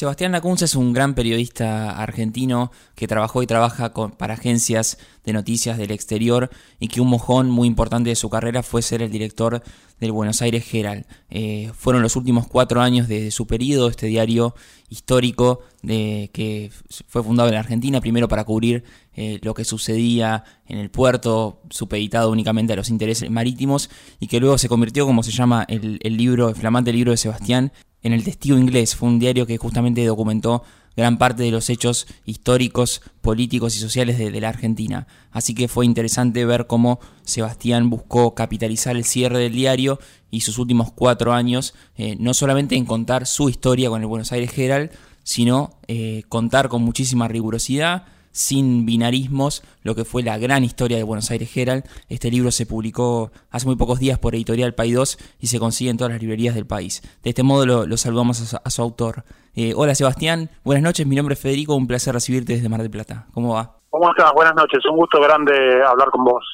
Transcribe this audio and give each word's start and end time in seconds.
Sebastián 0.00 0.32
Lacunza 0.32 0.64
es 0.64 0.76
un 0.76 0.94
gran 0.94 1.14
periodista 1.14 1.90
argentino 1.90 2.72
que 2.94 3.06
trabajó 3.06 3.42
y 3.42 3.46
trabaja 3.46 3.92
para 3.92 4.32
agencias 4.32 4.96
de 5.26 5.34
noticias 5.34 5.76
del 5.76 5.90
exterior 5.90 6.48
y 6.78 6.88
que 6.88 7.02
un 7.02 7.08
mojón 7.08 7.50
muy 7.50 7.68
importante 7.68 8.08
de 8.08 8.16
su 8.16 8.30
carrera 8.30 8.62
fue 8.62 8.80
ser 8.80 9.02
el 9.02 9.10
director 9.10 9.62
del 10.00 10.12
Buenos 10.12 10.40
Aires 10.40 10.64
Herald. 10.72 11.04
Eh, 11.28 11.70
fueron 11.76 12.00
los 12.00 12.16
últimos 12.16 12.48
cuatro 12.48 12.80
años 12.80 13.08
de 13.08 13.30
su 13.30 13.46
periodo, 13.46 13.90
este 13.90 14.06
diario 14.06 14.54
histórico 14.88 15.60
de, 15.82 16.30
que 16.32 16.72
fue 17.06 17.22
fundado 17.22 17.50
en 17.50 17.56
Argentina, 17.56 18.00
primero 18.00 18.26
para 18.26 18.44
cubrir 18.44 18.84
eh, 19.12 19.38
lo 19.42 19.52
que 19.52 19.66
sucedía 19.66 20.44
en 20.66 20.78
el 20.78 20.88
puerto, 20.90 21.60
supeditado 21.68 22.30
únicamente 22.30 22.72
a 22.72 22.76
los 22.76 22.88
intereses 22.88 23.30
marítimos, 23.30 23.90
y 24.18 24.28
que 24.28 24.40
luego 24.40 24.56
se 24.56 24.70
convirtió, 24.70 25.04
como 25.04 25.22
se 25.22 25.30
llama 25.30 25.66
el 25.68 26.16
libro, 26.16 26.48
el 26.48 26.54
flamante 26.54 26.90
libro 26.90 27.10
de 27.10 27.18
Sebastián, 27.18 27.70
en 28.02 28.12
el 28.12 28.24
Testigo 28.24 28.58
Inglés. 28.58 28.96
Fue 28.96 29.08
un 29.08 29.18
diario 29.18 29.46
que 29.46 29.58
justamente 29.58 30.04
documentó 30.04 30.62
gran 30.96 31.18
parte 31.18 31.42
de 31.42 31.50
los 31.50 31.70
hechos 31.70 32.06
históricos, 32.26 33.00
políticos 33.20 33.76
y 33.76 33.78
sociales 33.78 34.18
de, 34.18 34.40
la 34.40 34.48
Argentina. 34.48 35.06
Así 35.30 35.54
que 35.54 35.68
fue 35.68 35.86
interesante 35.86 36.44
ver 36.44 36.66
cómo 36.66 37.00
Sebastián 37.24 37.90
buscó 37.90 38.34
capitalizar 38.34 38.96
el 38.96 39.04
cierre 39.04 39.38
del 39.38 39.52
diario 39.52 39.98
y 40.30 40.40
sus 40.40 40.58
últimos 40.58 40.92
cuatro 40.92 41.32
años, 41.32 41.74
eh, 41.96 42.16
no 42.18 42.34
solamente 42.34 42.76
en 42.76 42.84
contar 42.84 43.26
su 43.26 43.48
historia 43.48 43.88
con 43.88 44.00
el 44.00 44.06
Buenos 44.06 44.32
Aires 44.32 44.56
Herald, 44.56 44.90
sino 45.22 45.78
eh, 45.86 46.24
contar 46.28 46.68
con 46.68 46.82
muchísima 46.82 47.28
rigurosidad, 47.28 48.04
sin 48.32 48.86
binarismos, 48.86 49.62
lo 49.82 49.94
que 49.94 50.04
fue 50.04 50.22
la 50.22 50.38
gran 50.38 50.64
historia 50.64 50.96
de 50.96 51.02
Buenos 51.02 51.30
Aires 51.30 51.56
Herald. 51.56 51.84
Este 52.08 52.30
libro 52.30 52.50
se 52.50 52.66
publicó 52.66 53.30
hace 53.50 53.66
muy 53.66 53.76
pocos 53.76 53.98
días 53.98 54.18
por 54.18 54.34
Editorial 54.34 54.74
País 54.74 54.94
2 54.94 55.18
y 55.40 55.46
se 55.48 55.58
consigue 55.58 55.90
en 55.90 55.96
todas 55.96 56.12
las 56.12 56.20
librerías 56.20 56.54
del 56.54 56.66
país. 56.66 57.02
De 57.22 57.30
este 57.30 57.42
modo 57.42 57.86
lo, 57.86 57.96
saludamos 57.96 58.54
a 58.62 58.70
su, 58.70 58.82
autor. 58.82 59.24
Eh, 59.54 59.72
hola 59.74 59.94
Sebastián, 59.94 60.50
buenas 60.64 60.82
noches, 60.82 61.06
mi 61.06 61.16
nombre 61.16 61.34
es 61.34 61.40
Federico, 61.40 61.74
un 61.74 61.86
placer 61.86 62.14
recibirte 62.14 62.54
desde 62.54 62.68
Mar 62.68 62.82
del 62.82 62.90
Plata. 62.90 63.26
¿Cómo 63.34 63.54
va? 63.54 63.78
¿Cómo 63.90 64.10
estás? 64.10 64.32
Buenas 64.32 64.54
noches, 64.54 64.78
un 64.88 64.96
gusto 64.96 65.20
grande 65.20 65.52
hablar 65.84 66.10
con 66.10 66.24
vos. 66.24 66.44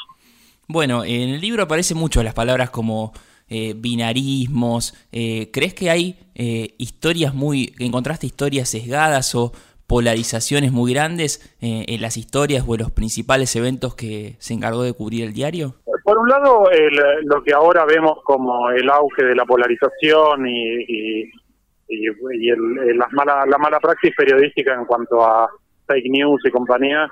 Bueno, 0.69 1.04
en 1.04 1.28
el 1.28 1.41
libro 1.41 1.62
aparecen 1.62 1.98
mucho 1.98 2.22
las 2.22 2.34
palabras 2.34 2.70
como 2.70 3.12
eh, 3.48 3.74
binarismos. 3.77 4.94
Eh, 5.12 5.50
¿Crees 5.52 5.74
que 5.74 5.91
hay 5.91 6.19
historias 6.77 7.32
muy, 7.32 7.74
encontraste 7.78 8.27
historias 8.27 8.69
sesgadas 8.69 9.34
o 9.34 9.52
polarizaciones 9.86 10.72
muy 10.72 10.92
grandes 10.92 11.56
eh, 11.60 11.84
en 11.88 12.02
las 12.02 12.16
historias 12.16 12.64
o 12.66 12.74
en 12.74 12.80
los 12.80 12.90
principales 12.90 13.54
eventos 13.56 13.94
que 13.94 14.36
se 14.38 14.54
encargó 14.54 14.82
de 14.82 14.92
cubrir 14.92 15.24
el 15.24 15.32
diario? 15.32 15.74
Por 16.04 16.18
un 16.18 16.28
lado, 16.28 16.68
lo 17.24 17.42
que 17.42 17.52
ahora 17.52 17.84
vemos 17.84 18.18
como 18.24 18.70
el 18.70 18.88
auge 18.88 19.24
de 19.24 19.34
la 19.34 19.44
polarización 19.44 20.46
y, 20.46 21.24
y, 21.88 22.48
el, 22.48 22.96
la, 22.96 23.08
mala, 23.10 23.44
la 23.46 23.80
praxis 23.80 24.14
periodística 24.16 24.74
en 24.74 24.84
cuanto 24.84 25.24
a 25.24 25.48
fake 25.86 26.10
news 26.10 26.42
y 26.44 26.50
compañía, 26.50 27.08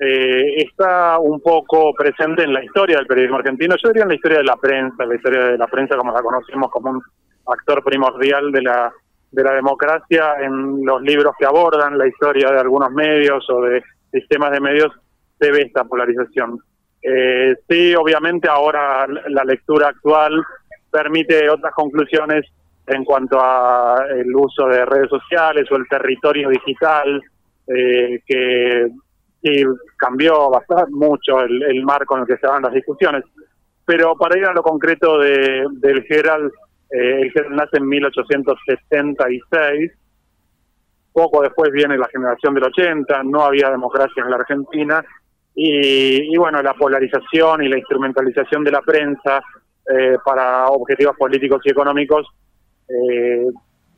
eh, 0.00 0.62
está 0.62 1.18
un 1.18 1.40
poco 1.40 1.92
presente 1.92 2.44
en 2.44 2.52
la 2.52 2.62
historia 2.62 2.98
del 2.98 3.06
periodismo 3.06 3.38
argentino. 3.38 3.74
Yo 3.82 3.88
diría 3.88 4.04
en 4.04 4.10
la 4.10 4.14
historia 4.14 4.38
de 4.38 4.44
la 4.44 4.56
prensa, 4.56 5.04
la 5.04 5.14
historia 5.14 5.44
de 5.44 5.58
la 5.58 5.66
prensa 5.66 5.96
como 5.96 6.12
la 6.12 6.22
conocemos 6.22 6.70
como 6.70 6.90
un 6.90 7.02
actor 7.46 7.82
primordial 7.82 8.52
de 8.52 8.62
la 8.62 8.92
de 9.30 9.42
la 9.42 9.52
democracia 9.52 10.34
en 10.40 10.84
los 10.84 11.02
libros 11.02 11.34
que 11.38 11.46
abordan 11.46 11.98
la 11.98 12.06
historia 12.06 12.50
de 12.50 12.60
algunos 12.60 12.90
medios 12.90 13.48
o 13.50 13.62
de 13.62 13.82
sistemas 14.10 14.52
de 14.52 14.60
medios 14.60 14.92
se 15.38 15.50
ve 15.50 15.62
esta 15.62 15.84
polarización. 15.84 16.58
Eh, 17.02 17.54
sí, 17.68 17.94
obviamente 17.94 18.48
ahora 18.48 19.06
la 19.06 19.44
lectura 19.44 19.88
actual 19.88 20.42
permite 20.90 21.48
otras 21.48 21.72
conclusiones 21.74 22.46
en 22.86 23.04
cuanto 23.04 23.38
a 23.40 24.04
el 24.10 24.34
uso 24.34 24.66
de 24.66 24.84
redes 24.84 25.10
sociales 25.10 25.70
o 25.70 25.76
el 25.76 25.86
territorio 25.88 26.48
digital, 26.48 27.22
eh, 27.66 28.20
que 28.26 28.88
sí 29.42 29.62
cambió 29.96 30.50
bastante 30.50 30.90
mucho 30.90 31.40
el, 31.40 31.84
marco 31.84 32.16
en 32.16 32.22
el 32.22 32.26
que 32.26 32.38
se 32.38 32.46
dan 32.46 32.62
las 32.62 32.72
discusiones. 32.72 33.24
Pero 33.84 34.16
para 34.16 34.38
ir 34.38 34.44
a 34.46 34.52
lo 34.52 34.62
concreto 34.62 35.18
de, 35.18 35.64
del 35.72 36.02
Gerald, 36.04 36.50
eh, 36.90 37.22
el 37.22 37.32
Gerald 37.32 37.54
nace 37.54 37.78
en 37.78 37.88
1876. 37.88 39.92
Poco 41.12 41.42
después 41.42 41.72
viene 41.72 41.98
la 41.98 42.08
generación 42.08 42.54
del 42.54 42.64
80, 42.64 43.22
no 43.24 43.42
había 43.42 43.70
democracia 43.70 44.22
en 44.22 44.30
la 44.30 44.36
Argentina. 44.36 45.04
Y, 45.60 46.36
bueno, 46.36 46.62
la 46.62 46.74
polarización 46.74 47.64
y 47.64 47.68
la 47.68 47.78
instrumentalización 47.78 48.62
de 48.62 48.70
la 48.70 48.80
prensa 48.80 49.42
eh, 49.92 50.16
para 50.24 50.68
objetivos 50.68 51.16
políticos 51.16 51.60
y 51.64 51.70
económicos 51.70 52.28
eh, 52.88 53.44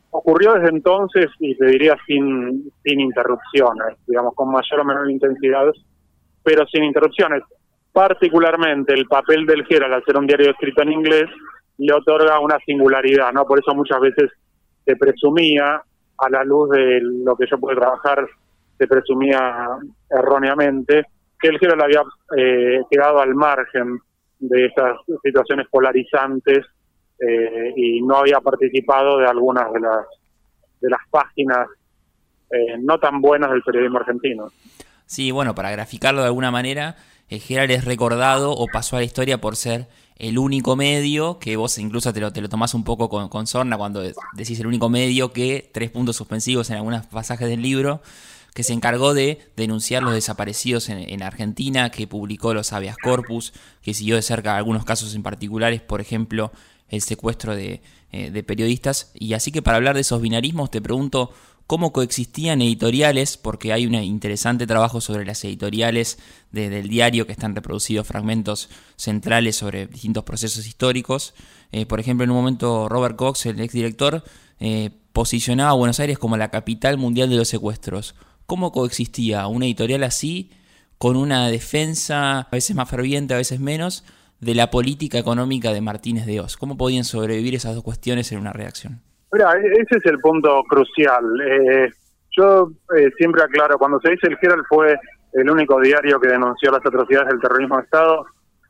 ocurrió 0.09 0.55
desde 0.55 0.69
entonces 0.69 1.27
y 1.39 1.55
te 1.55 1.67
diría 1.67 1.95
sin, 2.07 2.71
sin 2.83 2.99
interrupciones, 2.99 3.95
digamos, 4.07 4.33
con 4.33 4.51
mayor 4.51 4.79
o 4.79 4.85
menor 4.85 5.11
intensidad, 5.11 5.67
pero 6.43 6.65
sin 6.65 6.83
interrupciones. 6.83 7.43
Particularmente 7.93 8.95
el 8.95 9.05
papel 9.05 9.45
del 9.45 9.63
Gerald 9.65 9.93
al 9.93 10.03
ser 10.03 10.17
un 10.17 10.25
diario 10.25 10.49
escrito 10.49 10.81
en 10.81 10.93
inglés 10.93 11.29
le 11.85 11.93
otorga 11.93 12.39
una 12.39 12.59
singularidad, 12.59 13.31
¿no? 13.33 13.45
Por 13.45 13.59
eso 13.59 13.73
muchas 13.73 13.99
veces 13.99 14.31
se 14.85 14.95
presumía, 14.95 15.81
a 16.17 16.29
la 16.29 16.43
luz 16.43 16.69
de 16.69 16.99
lo 17.01 17.35
que 17.35 17.47
yo 17.49 17.59
pude 17.59 17.75
trabajar, 17.75 18.27
se 18.77 18.87
presumía 18.87 19.67
erróneamente 20.09 21.05
que 21.39 21.47
el 21.47 21.57
le 21.59 21.83
había 21.83 22.03
eh, 22.37 22.81
quedado 22.89 23.19
al 23.19 23.33
margen 23.33 23.99
de 24.39 24.67
estas 24.67 24.97
situaciones 25.23 25.67
polarizantes 25.69 26.65
eh, 27.19 27.73
y 27.75 28.01
no 28.01 28.17
había 28.17 28.39
participado 28.39 29.17
de 29.17 29.27
algunas 29.27 29.71
de 29.73 29.79
las 29.79 30.05
de 30.79 30.89
las 30.89 31.01
páginas 31.09 31.67
eh, 32.51 32.77
no 32.79 32.99
tan 32.99 33.21
buenas 33.21 33.51
del 33.51 33.61
periodismo 33.63 33.99
argentino. 33.99 34.49
Sí, 35.05 35.31
bueno, 35.31 35.55
para 35.55 35.71
graficarlo 35.71 36.21
de 36.21 36.27
alguna 36.27 36.51
manera, 36.51 36.95
el 37.29 37.39
Gerald 37.39 37.71
es 37.71 37.85
recordado 37.85 38.51
o 38.51 38.67
pasó 38.67 38.95
a 38.95 38.99
la 38.99 39.05
historia 39.05 39.39
por 39.39 39.55
ser 39.55 39.87
el 40.17 40.37
único 40.37 40.75
medio, 40.75 41.39
que 41.39 41.55
vos 41.55 41.77
incluso 41.77 42.13
te 42.13 42.19
lo, 42.19 42.31
te 42.31 42.41
lo 42.41 42.49
tomás 42.49 42.73
un 42.73 42.83
poco 42.83 43.09
con, 43.09 43.29
con 43.29 43.47
sorna 43.47 43.77
cuando 43.77 44.01
decís 44.33 44.59
el 44.59 44.67
único 44.67 44.89
medio 44.89 45.33
que, 45.33 45.69
tres 45.73 45.89
puntos 45.89 46.15
suspensivos 46.15 46.69
en 46.69 46.77
algunos 46.77 47.05
pasajes 47.07 47.47
del 47.47 47.61
libro, 47.61 48.01
que 48.53 48.63
se 48.63 48.73
encargó 48.73 49.13
de 49.13 49.39
denunciar 49.55 50.03
los 50.03 50.13
desaparecidos 50.13 50.89
en, 50.89 51.23
Argentina, 51.23 51.89
que 51.89 52.05
publicó 52.05 52.53
los 52.53 52.73
habeas 52.73 52.97
corpus, 52.97 53.53
que 53.81 53.93
siguió 53.93 54.15
de 54.15 54.21
cerca 54.21 54.57
algunos 54.57 54.83
casos 54.83 55.15
en 55.15 55.23
particulares, 55.23 55.81
por 55.81 56.01
ejemplo, 56.01 56.51
el 56.89 57.01
secuestro 57.01 57.55
de, 57.55 57.81
eh, 58.11 58.29
de 58.29 58.43
periodistas. 58.43 59.11
Y 59.13 59.33
así 59.33 59.51
que 59.51 59.61
para 59.61 59.77
hablar 59.77 59.95
de 59.95 60.01
esos 60.01 60.21
binarismos, 60.21 60.69
te 60.69 60.81
pregunto 60.81 61.31
cómo 61.71 61.93
coexistían 61.93 62.61
editoriales, 62.61 63.37
porque 63.37 63.71
hay 63.71 63.85
un 63.85 63.95
interesante 63.95 64.67
trabajo 64.67 64.99
sobre 64.99 65.23
las 65.23 65.41
editoriales 65.45 66.17
del 66.51 66.89
diario 66.89 67.25
que 67.25 67.31
están 67.31 67.55
reproducidos 67.55 68.05
fragmentos 68.05 68.67
centrales 68.97 69.55
sobre 69.55 69.87
distintos 69.87 70.25
procesos 70.25 70.67
históricos. 70.67 71.33
Eh, 71.71 71.85
por 71.85 72.01
ejemplo, 72.01 72.25
en 72.25 72.31
un 72.31 72.35
momento 72.35 72.89
Robert 72.89 73.15
Cox, 73.15 73.45
el 73.45 73.61
exdirector, 73.61 74.21
eh, 74.59 74.89
posicionaba 75.13 75.69
a 75.69 75.75
Buenos 75.75 76.01
Aires 76.01 76.19
como 76.19 76.35
la 76.35 76.51
capital 76.51 76.97
mundial 76.97 77.29
de 77.29 77.37
los 77.37 77.47
secuestros. 77.47 78.15
¿Cómo 78.47 78.73
coexistía 78.73 79.47
una 79.47 79.63
editorial 79.63 80.03
así 80.03 80.49
con 80.97 81.15
una 81.15 81.47
defensa 81.47 82.39
a 82.39 82.49
veces 82.51 82.75
más 82.75 82.89
ferviente, 82.89 83.33
a 83.33 83.37
veces 83.37 83.61
menos, 83.61 84.03
de 84.41 84.55
la 84.55 84.71
política 84.71 85.19
económica 85.19 85.71
de 85.71 85.79
Martínez 85.79 86.25
de 86.25 86.41
Oz? 86.41 86.57
¿Cómo 86.57 86.75
podían 86.75 87.05
sobrevivir 87.05 87.55
esas 87.55 87.75
dos 87.75 87.83
cuestiones 87.85 88.29
en 88.33 88.39
una 88.39 88.51
redacción? 88.51 89.09
Mira, 89.31 89.53
e-, 89.55 89.81
ese 89.81 89.97
es 89.97 90.05
el 90.05 90.19
punto 90.19 90.63
crucial. 90.63 91.23
Eh, 91.41 91.91
yo 92.31 92.71
eh, 92.95 93.09
siempre 93.17 93.43
aclaro, 93.43 93.77
cuando 93.77 93.99
se 93.99 94.11
dice 94.11 94.27
el 94.27 94.37
Herald 94.41 94.65
fue 94.67 94.95
el 95.33 95.49
único 95.49 95.79
diario 95.79 96.19
que 96.19 96.29
denunció 96.29 96.71
las 96.71 96.85
atrocidades 96.85 97.29
del 97.29 97.41
terrorismo 97.41 97.77
de 97.77 97.83
Estado, 97.83 98.25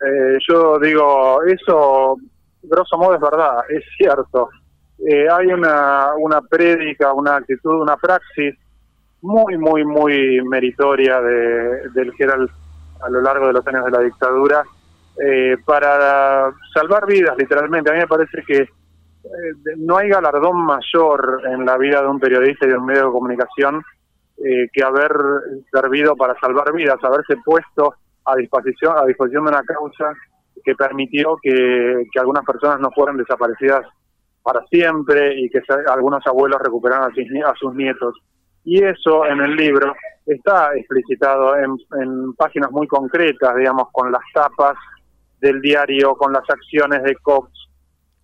eh, 0.06 0.38
yo 0.48 0.80
digo, 0.80 1.44
eso, 1.44 2.18
grosso 2.64 2.98
modo, 2.98 3.16
es 3.16 3.22
verdad, 3.22 3.60
es 3.70 3.84
cierto. 3.98 4.50
hay 5.08 5.48
una, 5.48 6.14
una 6.18 6.42
prédica, 6.42 7.14
una 7.14 7.38
actitud, 7.38 7.82
una 7.82 7.98
praxis 7.98 8.56
muy, 9.22 9.58
muy, 9.58 9.84
muy 9.86 10.42
meritoria 10.44 11.22
de, 11.22 11.90
del 11.90 12.14
Herald 12.18 12.50
a 13.02 13.10
lo 13.10 13.22
largo 13.22 13.48
de 13.48 13.54
los 13.54 13.68
años 13.68 13.86
de 13.86 13.92
la 13.92 14.00
dictadura 14.00 14.64
para 15.66 16.52
salvar 16.74 17.06
vidas, 17.06 17.36
literalmente. 17.38 17.90
A 17.90 17.94
mí 17.94 18.00
me 18.00 18.08
parece 18.08 18.44
que 18.46 18.58
eh, 18.58 18.68
no 19.78 19.98
hay 19.98 20.10
galardón 20.10 20.66
mayor 20.66 21.42
en 21.46 21.66
la 21.66 21.78
vida 21.78 22.02
de 22.02 22.08
un 22.08 22.20
periodista 22.20 22.66
y 22.66 22.70
de 22.70 22.78
un 22.78 22.86
medio 22.86 23.06
de 23.06 23.12
comunicación 23.12 23.82
eh, 24.38 24.68
que 24.74 24.84
haber 24.84 25.12
servido 25.72 26.16
para 26.16 26.36
salvar 26.40 26.74
vidas, 26.74 26.98
haberse 27.04 27.38
puesto 27.46 27.94
a 28.26 28.36
disposición, 28.36 28.98
a 28.98 29.06
disposición 29.06 29.46
de 29.46 29.52
una 29.52 29.64
causa 29.64 30.14
que 30.64 30.76
permitió 30.76 31.38
que, 31.42 32.06
algunas 32.20 32.46
personas 32.46 32.80
no 32.80 32.90
fueran 32.92 33.18
desaparecidas 33.18 33.86
para 34.42 34.66
siempre 34.68 35.40
y 35.40 35.50
que 35.50 35.62
algunos 35.88 36.26
abuelos 36.26 36.60
recuperaran 36.62 37.12
a 37.12 37.54
sus, 37.56 37.76
nietos. 37.76 38.16
Y 38.64 38.84
eso 38.84 39.26
en 39.26 39.42
el 39.42 39.56
libro 39.56 39.94
está 40.26 40.76
explicitado 40.76 41.56
en, 41.58 41.76
en 42.02 42.34
páginas 42.34 42.72
muy 42.72 42.88
concretas, 42.88 43.56
digamos, 43.56 43.90
con 43.92 44.12
las 44.12 44.22
tapas 44.34 44.76
del 45.40 45.62
diario, 45.62 46.16
con 46.16 46.34
las 46.34 46.48
acciones 46.50 47.04
de 47.04 47.16
Cox, 47.18 47.52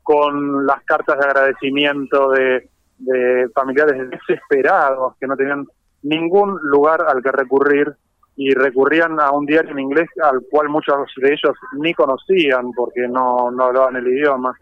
con 0.08 0.66
las 0.66 0.82
cartas 0.86 1.20
de 1.20 1.26
agradecimiento 1.26 2.30
de, 2.30 2.70
de 2.98 3.50
familiares 3.54 4.10
desesperados 4.10 5.18
que 5.20 5.28
no 5.28 5.36
tenían 5.36 5.68
ningún 6.02 6.58
lugar 6.62 7.02
al 7.06 7.22
que 7.22 7.30
recurrir 7.30 7.94
y 8.38 8.54
recurrían 8.54 9.20
a 9.20 9.32
un 9.32 9.46
diario 9.46 9.72
en 9.72 9.80
inglés 9.80 10.08
al 10.24 10.44
cual 10.50 10.70
muchos 10.70 10.96
de 11.18 11.28
ellos 11.28 11.58
ni 11.74 11.94
conocían 11.94 12.72
porque 12.72 13.06
no, 13.10 13.52
no 13.52 13.66
hablaban 13.66 13.98
el 13.98 14.08
idioma 14.08 14.58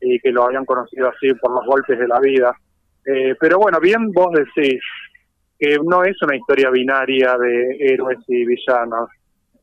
y 0.00 0.18
que 0.18 0.32
lo 0.32 0.46
habían 0.46 0.64
conocido 0.64 1.10
así 1.10 1.32
por 1.34 1.52
los 1.52 1.64
golpes 1.64 1.96
de 1.96 2.08
la 2.08 2.18
vida. 2.18 2.56
Eh, 3.06 3.36
pero 3.38 3.60
bueno, 3.60 3.78
bien 3.78 4.10
vos 4.10 4.32
decís 4.32 4.82
que 5.60 5.78
no 5.84 6.02
es 6.02 6.20
una 6.22 6.34
historia 6.34 6.70
binaria 6.70 7.38
de 7.38 7.76
héroes 7.78 8.18
y 8.26 8.44
villanos. 8.44 9.10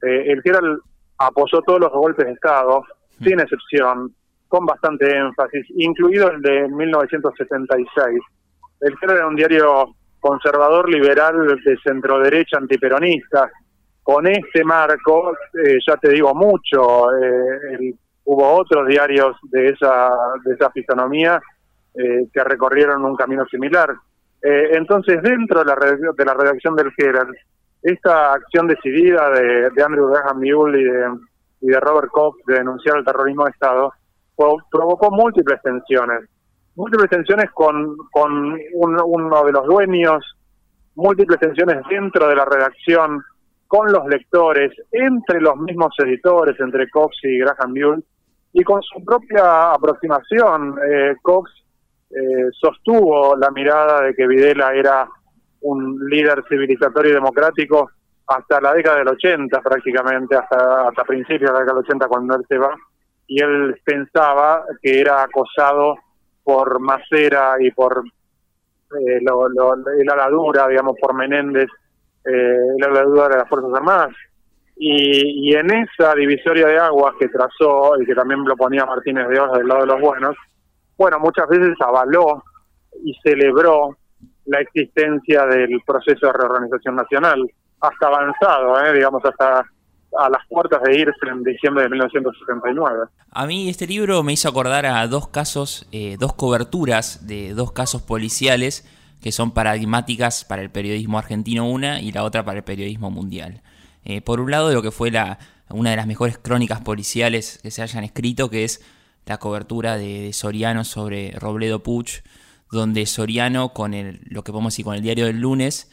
Eh, 0.02 0.32
el 0.32 0.42
Gerald 0.42 0.80
apoyó 1.18 1.62
todos 1.62 1.82
los 1.82 1.92
golpes 1.92 2.26
de 2.26 2.32
Estado, 2.32 2.86
sin 3.22 3.42
excepción, 3.42 4.16
con 4.48 4.66
bastante 4.66 5.18
énfasis, 5.18 5.66
incluido 5.76 6.32
el 6.32 6.42
de 6.42 6.68
1976. 6.70 8.22
El 8.82 8.98
Gerald 8.98 9.18
era 9.18 9.28
un 9.28 9.36
diario 9.36 9.96
conservador 10.20 10.90
liberal 10.90 11.60
de 11.64 11.78
centro 11.78 12.20
derecha 12.20 12.58
antiperonista. 12.58 13.50
Con 14.02 14.28
este 14.28 14.64
marco, 14.64 15.34
eh, 15.54 15.78
ya 15.88 15.98
te 15.98 16.10
digo 16.10 16.34
mucho, 16.34 17.12
eh, 17.14 17.94
hubo 18.24 18.54
otros 18.54 18.88
diarios 18.88 19.36
de 19.44 19.70
esa, 19.70 20.12
de 20.44 20.54
esa 20.54 20.70
fisonomía 20.72 21.42
eh, 21.94 22.28
que 22.32 22.44
recorrieron 22.44 23.06
un 23.06 23.16
camino 23.16 23.46
similar. 23.46 23.94
entonces, 24.42 25.24
dentro 25.24 25.64
de 25.64 25.66
la, 25.66 25.76
de 25.76 26.26
la 26.26 26.34
redacción 26.36 26.76
del 26.76 26.92
Herald, 26.96 27.36
esta 27.82 28.34
acción 28.34 28.68
decidida 28.68 29.30
de, 29.32 29.84
Andrew 29.84 30.08
Graham 30.08 30.40
Mule 30.40 30.82
y 30.82 30.84
de, 30.84 31.06
y 31.62 31.68
de 31.68 31.80
Robert 31.80 32.10
Cox 32.12 32.44
de 32.46 32.56
denunciar 32.56 32.98
el 32.98 33.06
terrorismo 33.06 33.46
de 33.46 33.52
Estado 33.52 33.92
provocó 34.36 35.12
múltiples 35.12 35.62
tensiones 35.62 36.30
múltiples 36.76 37.10
tensiones 37.10 37.52
con, 37.52 37.96
con 38.12 38.60
uno 38.74 39.44
de 39.44 39.52
los 39.52 39.66
dueños, 39.66 40.36
múltiples 40.96 41.40
tensiones 41.40 41.78
dentro 41.90 42.28
de 42.28 42.36
la 42.36 42.46
redacción, 42.46 43.24
con 43.68 43.92
los 43.92 44.06
lectores, 44.08 44.72
entre 44.92 45.42
los 45.42 45.58
mismos 45.58 45.94
editores, 46.00 46.60
entre 46.60 46.90
Cox 46.90 47.18
y 47.24 47.40
Graham 47.40 47.72
Mule, 47.72 48.04
y 48.54 48.64
con 48.64 48.82
su 48.84 49.04
propia 49.04 49.72
aproximación. 49.72 50.76
Eh, 50.88 51.16
Cox 51.22 51.52
eh, 52.12 52.50
sostuvo 52.52 53.36
la 53.36 53.50
mirada 53.52 54.02
de 54.02 54.14
que 54.14 54.28
Videla 54.28 54.74
era 54.74 55.08
un 55.62 55.98
líder 56.10 56.44
civilizatorio 56.48 57.12
y 57.12 57.16
democrático 57.16 57.90
hasta 58.28 58.62
la 58.62 58.74
década 58.74 59.00
del 59.00 59.08
80 59.10 59.62
prácticamente, 59.62 60.36
hasta, 60.36 60.90
hasta 60.90 61.04
principios 61.04 61.52
de 61.52 61.54
la 61.54 61.60
década 61.60 61.80
del 61.80 61.86
80 61.86 62.08
cuando 62.08 62.36
él 62.36 62.46
se 62.48 62.58
va, 62.58 62.76
y 63.28 63.42
él 63.42 63.80
pensaba 63.84 64.66
que 64.82 65.00
era 65.00 65.24
acosado 65.24 65.98
por 66.44 66.80
Macera 66.80 67.56
y 67.60 67.72
por 67.72 68.04
eh, 68.06 69.20
lo, 69.22 69.50
lo, 69.50 69.74
el 69.74 70.10
aladura, 70.10 70.68
digamos, 70.68 70.96
por 71.02 71.14
Menéndez, 71.14 71.68
eh, 72.24 72.58
el 72.78 72.84
aladura 72.84 73.30
de 73.30 73.38
las 73.38 73.50
Fuerzas 73.50 73.74
Armadas. 73.74 74.14
Y, 74.78 75.50
y, 75.50 75.56
en 75.56 75.72
esa 75.72 76.14
divisoria 76.16 76.68
de 76.68 76.78
aguas 76.78 77.16
que 77.18 77.30
trazó 77.30 77.94
y 78.00 78.06
que 78.06 78.14
también 78.14 78.44
lo 78.44 78.58
ponía 78.58 78.86
Martínez 78.86 79.30
de 79.30 79.40
Oz 79.40 79.58
del 79.58 79.68
lado 79.68 79.82
de 79.82 79.88
los 79.88 80.02
buenos, 80.02 80.36
bueno, 80.98 81.18
muchas 81.20 81.48
veces 81.48 81.76
avaló 81.80 82.44
y 83.04 83.14
celebró 83.24 83.98
la 84.46 84.60
existencia 84.60 85.46
del 85.46 85.82
proceso 85.86 86.28
de 86.28 86.34
reorganización 86.34 86.96
nacional, 86.96 87.50
hasta 87.80 88.08
avanzado, 88.08 88.84
eh, 88.86 88.94
digamos, 88.94 89.24
hasta 89.24 89.66
a 90.20 90.30
las 90.30 90.42
puertas 90.48 90.82
de 90.84 90.98
irse 91.00 91.28
en 91.30 91.44
diciembre 91.44 91.84
de 91.84 91.90
1979. 91.90 93.08
A 93.32 93.46
mí 93.46 93.70
este 93.70 93.88
libro 93.88 94.24
me 94.24 94.34
hizo 94.34 94.50
acordar 94.50 94.86
a 94.86 95.08
dos 95.08 95.28
casos, 95.28 95.88
eh, 95.92 96.18
dos 96.20 96.34
coberturas 96.34 97.28
de 97.28 97.54
dos 97.54 97.72
casos 97.72 98.02
policiales 98.02 98.88
que 99.22 99.32
son 99.32 99.52
paradigmáticas 99.52 100.46
para 100.46 100.62
el 100.62 100.70
periodismo 100.70 101.18
argentino 101.18 101.68
una 101.68 102.00
y 102.00 102.12
la 102.12 102.24
otra 102.24 102.46
para 102.46 102.60
el 102.60 102.64
periodismo 102.64 103.10
mundial. 103.10 103.62
Eh, 104.04 104.22
por 104.22 104.40
un 104.40 104.52
lado, 104.52 104.72
lo 104.72 104.84
que 104.84 104.92
fue 104.92 105.10
la, 105.10 105.40
una 105.70 105.90
de 105.90 105.96
las 105.96 106.06
mejores 106.06 106.38
crónicas 106.38 106.82
policiales 106.82 107.60
que 107.64 107.72
se 107.72 107.82
hayan 107.82 108.04
escrito, 108.04 108.50
que 108.50 108.64
es 108.64 108.82
la 109.26 109.40
cobertura 109.40 109.98
de, 109.98 110.32
Soriano 110.32 110.84
sobre 110.84 111.32
Robledo 111.32 111.82
Puch, 111.82 112.22
donde 112.72 113.06
Soriano, 113.08 113.74
con 113.74 113.94
lo 114.26 114.44
que 114.44 114.52
podemos 114.52 114.74
decir 114.74 114.86
con 114.86 114.96
el 114.96 115.02
diario 115.02 115.26
del 115.26 115.40
lunes, 115.40 115.90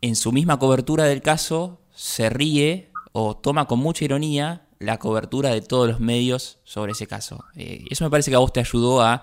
en 0.00 0.14
su 0.16 0.32
misma 0.32 0.58
cobertura 0.58 1.04
del 1.04 1.22
caso, 1.22 1.80
se 1.92 2.30
ríe 2.30 2.90
o 3.16 3.36
toma 3.36 3.66
con 3.66 3.78
mucha 3.78 4.04
ironía 4.04 4.66
la 4.80 4.98
cobertura 4.98 5.50
de 5.50 5.60
todos 5.60 5.88
los 5.88 6.00
medios 6.00 6.58
sobre 6.64 6.92
ese 6.92 7.06
caso. 7.06 7.44
Eh, 7.54 7.84
eso 7.88 8.02
me 8.02 8.10
parece 8.10 8.32
que 8.32 8.34
a 8.34 8.40
vos 8.40 8.52
te 8.52 8.58
ayudó 8.58 9.02
a 9.02 9.22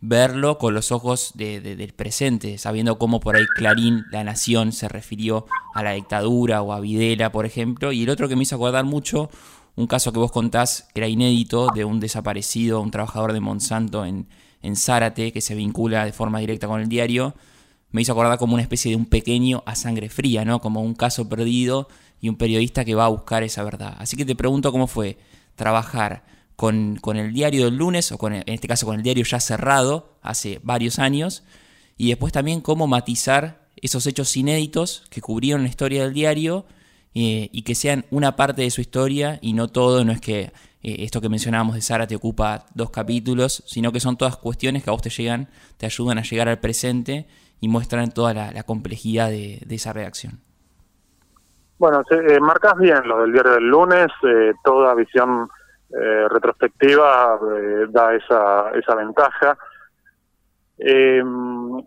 verlo 0.00 0.58
con 0.58 0.74
los 0.74 0.90
ojos 0.90 1.32
del 1.34 1.92
presente, 1.94 2.58
sabiendo 2.58 2.98
cómo 2.98 3.20
por 3.20 3.36
ahí 3.36 3.46
Clarín, 3.54 4.04
La 4.10 4.24
Nación, 4.24 4.72
se 4.72 4.88
refirió 4.88 5.46
a 5.72 5.84
la 5.84 5.92
dictadura 5.92 6.62
o 6.62 6.72
a 6.72 6.80
Videla, 6.80 7.30
por 7.30 7.46
ejemplo. 7.46 7.92
Y 7.92 8.02
el 8.02 8.10
otro 8.10 8.28
que 8.28 8.34
me 8.34 8.42
hizo 8.42 8.56
acordar 8.56 8.84
mucho, 8.84 9.30
un 9.76 9.86
caso 9.86 10.12
que 10.12 10.18
vos 10.18 10.32
contás, 10.32 10.88
que 10.92 11.00
era 11.00 11.08
inédito, 11.08 11.68
de 11.72 11.84
un 11.84 12.00
desaparecido, 12.00 12.80
un 12.80 12.90
trabajador 12.90 13.32
de 13.32 13.40
Monsanto 13.40 14.04
en, 14.04 14.28
en 14.62 14.74
Zárate, 14.74 15.32
que 15.32 15.40
se 15.40 15.54
vincula 15.54 16.04
de 16.04 16.12
forma 16.12 16.40
directa 16.40 16.66
con 16.66 16.80
el 16.80 16.88
diario, 16.88 17.34
me 17.90 18.02
hizo 18.02 18.12
acordar 18.12 18.38
como 18.38 18.54
una 18.54 18.62
especie 18.62 18.90
de 18.90 18.96
un 18.96 19.06
pequeño 19.06 19.62
a 19.66 19.74
sangre 19.74 20.08
fría, 20.08 20.44
¿no? 20.44 20.60
Como 20.60 20.82
un 20.82 20.94
caso 20.94 21.28
perdido 21.28 21.88
y 22.20 22.28
un 22.28 22.36
periodista 22.36 22.84
que 22.84 22.94
va 22.94 23.06
a 23.06 23.08
buscar 23.08 23.42
esa 23.42 23.62
verdad. 23.64 23.96
Así 23.98 24.16
que 24.16 24.24
te 24.24 24.34
pregunto 24.34 24.72
cómo 24.72 24.86
fue 24.86 25.18
trabajar 25.54 26.24
con, 26.56 26.96
con 26.96 27.16
el 27.16 27.32
diario 27.32 27.64
del 27.64 27.76
lunes, 27.76 28.12
o 28.12 28.18
con 28.18 28.34
en 28.34 28.42
este 28.46 28.68
caso 28.68 28.86
con 28.86 28.96
el 28.96 29.02
diario 29.02 29.24
ya 29.24 29.40
cerrado 29.40 30.18
hace 30.22 30.60
varios 30.62 30.98
años, 30.98 31.44
y 31.96 32.08
después 32.08 32.32
también 32.32 32.60
cómo 32.60 32.86
matizar 32.86 33.68
esos 33.76 34.06
hechos 34.06 34.36
inéditos 34.36 35.04
que 35.10 35.20
cubrieron 35.20 35.62
la 35.62 35.68
historia 35.68 36.02
del 36.02 36.12
diario 36.12 36.66
eh, 37.14 37.48
y 37.52 37.62
que 37.62 37.74
sean 37.74 38.06
una 38.10 38.36
parte 38.36 38.62
de 38.62 38.70
su 38.70 38.80
historia 38.80 39.38
y 39.40 39.52
no 39.52 39.68
todo, 39.68 40.04
no 40.04 40.12
es 40.12 40.20
que 40.20 40.52
eh, 40.82 40.96
esto 41.00 41.20
que 41.20 41.28
mencionábamos 41.28 41.74
de 41.74 41.80
Sara 41.80 42.06
te 42.06 42.16
ocupa 42.16 42.66
dos 42.74 42.90
capítulos, 42.90 43.62
sino 43.66 43.92
que 43.92 44.00
son 44.00 44.16
todas 44.16 44.36
cuestiones 44.36 44.84
que 44.84 44.90
a 44.90 44.92
vos 44.92 45.02
te 45.02 45.10
llegan, 45.10 45.48
te 45.76 45.86
ayudan 45.86 46.18
a 46.18 46.22
llegar 46.22 46.48
al 46.48 46.60
presente 46.60 47.26
y 47.60 47.68
muestran 47.68 48.10
toda 48.12 48.34
la, 48.34 48.62
complejidad 48.62 49.30
de 49.30 49.66
esa 49.68 49.92
redacción. 49.92 50.40
Bueno, 51.78 52.02
eh, 52.10 52.40
marcas 52.40 52.76
bien 52.76 53.06
lo 53.06 53.20
del 53.22 53.32
diario 53.32 53.52
del 53.52 53.68
lunes, 53.68 54.08
eh, 54.24 54.52
toda 54.64 54.94
visión 54.94 55.48
eh, 55.90 56.28
retrospectiva 56.28 57.38
eh, 57.40 57.86
da 57.88 58.14
esa, 58.14 58.70
esa 58.74 58.96
ventaja. 58.96 59.56
Em, 60.76 61.80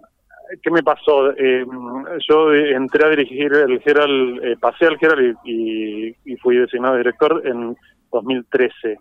¿Qué 0.63 0.71
me 0.71 0.81
pasó? 0.81 1.31
Em, 1.35 1.67
yo 2.29 2.53
entré 2.53 3.05
a 3.05 3.09
dirigir 3.09 3.53
el 3.53 3.81
Herald, 3.85 4.59
pasé 4.59 4.85
al 4.85 4.97
Herald 4.99 5.37
y, 5.43 6.15
fui 6.41 6.57
designado 6.57 6.97
director 6.97 7.41
en 7.45 7.77
2013. 8.11 8.97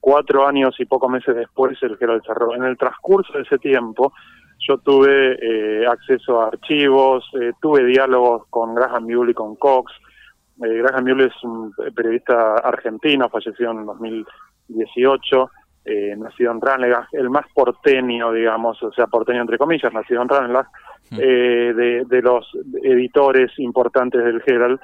cuatro 0.00 0.46
años 0.46 0.76
y 0.78 0.84
pocos 0.84 1.10
meses 1.10 1.34
después 1.34 1.76
el 1.82 1.98
Herald 2.00 2.22
cerró. 2.24 2.54
En 2.54 2.62
el 2.62 2.76
transcurso 2.78 3.32
de 3.32 3.42
ese 3.42 3.58
tiempo 3.58 4.12
yo 4.66 4.78
tuve 4.78 5.86
acceso 5.86 6.40
a 6.40 6.48
archivos, 6.48 7.24
tuve 7.60 7.84
diálogos 7.84 8.46
con 8.48 8.74
Graham 8.74 9.04
Mule 9.04 9.32
y 9.32 9.34
con 9.34 9.56
Cox, 9.56 9.92
eh, 10.60 10.78
Graham 10.78 11.04
Mule 11.04 11.26
es 11.26 11.44
un 11.44 11.72
periodista 11.94 12.56
argentino, 12.56 13.28
falleció 13.28 13.70
en 13.70 13.86
2018, 13.86 15.50
eh, 15.84 16.14
nacido 16.16 16.52
en 16.52 16.60
Ranelagh, 16.60 17.08
el 17.12 17.30
más 17.30 17.46
porteño, 17.52 18.32
digamos, 18.32 18.80
o 18.82 18.92
sea, 18.92 19.06
porteño 19.06 19.40
entre 19.40 19.58
comillas, 19.58 19.92
nacido 19.92 20.22
en 20.22 20.28
Ranelagh, 20.28 20.68
mm. 21.10 21.18
eh, 21.20 22.04
de, 22.06 22.22
los 22.22 22.46
editores 22.82 23.50
importantes 23.58 24.22
del 24.22 24.42
Herald, 24.46 24.78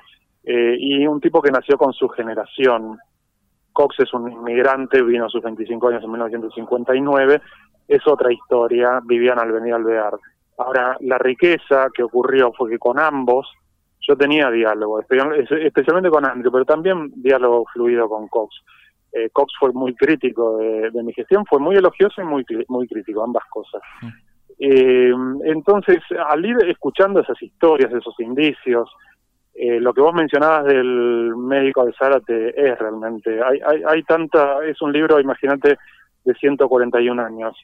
eh, 0.44 0.76
y 0.78 1.06
un 1.06 1.20
tipo 1.20 1.40
que 1.42 1.52
nació 1.52 1.76
con 1.76 1.92
su 1.92 2.08
generación. 2.08 2.98
Cox 3.78 4.00
es 4.00 4.12
un 4.12 4.28
inmigrante, 4.28 5.00
vino 5.02 5.26
a 5.26 5.28
sus 5.28 5.40
25 5.40 5.86
años 5.86 6.02
en 6.02 6.10
1959, 6.10 7.40
es 7.86 8.04
otra 8.08 8.32
historia, 8.32 9.00
vivían 9.04 9.38
al 9.38 9.52
venir 9.52 9.72
Alvear. 9.72 10.14
Ahora, 10.56 10.96
la 10.98 11.16
riqueza 11.16 11.86
que 11.94 12.02
ocurrió 12.02 12.52
fue 12.54 12.70
que 12.70 12.78
con 12.80 12.98
ambos, 12.98 13.46
yo 14.00 14.16
tenía 14.16 14.50
diálogo, 14.50 14.98
especialmente 14.98 16.10
con 16.10 16.26
Andrew, 16.26 16.50
pero 16.50 16.64
también 16.64 17.12
diálogo 17.22 17.66
fluido 17.72 18.08
con 18.08 18.26
Cox. 18.26 18.52
Eh, 19.12 19.30
Cox 19.32 19.52
fue 19.60 19.70
muy 19.72 19.94
crítico 19.94 20.56
de, 20.56 20.90
mi 21.04 21.12
gestión, 21.12 21.46
fue 21.46 21.60
muy 21.60 21.76
elogioso 21.76 22.20
y 22.20 22.24
muy, 22.24 22.44
muy 22.66 22.88
crítico, 22.88 23.22
ambas 23.22 23.44
cosas. 23.48 23.80
Mm. 24.02 24.08
Eh, 24.58 25.12
entonces, 25.44 25.98
al 26.28 26.44
ir 26.44 26.56
escuchando 26.66 27.20
esas 27.20 27.40
historias, 27.40 27.92
esos 27.92 28.18
indicios, 28.18 28.90
eh, 29.58 29.80
lo 29.80 29.92
que 29.92 30.00
vos 30.00 30.14
mencionabas 30.14 30.64
del 30.66 31.34
médico 31.36 31.84
de 31.84 31.92
Zárate 31.92 32.48
es 32.48 32.78
realmente, 32.78 33.42
hay, 33.42 33.60
hay, 33.66 33.82
hay 33.86 34.02
tanta, 34.04 34.64
es 34.64 34.80
un 34.82 34.92
libro, 34.92 35.20
imagínate, 35.20 35.76
de 36.24 36.34
141 36.34 37.22
años 37.22 37.56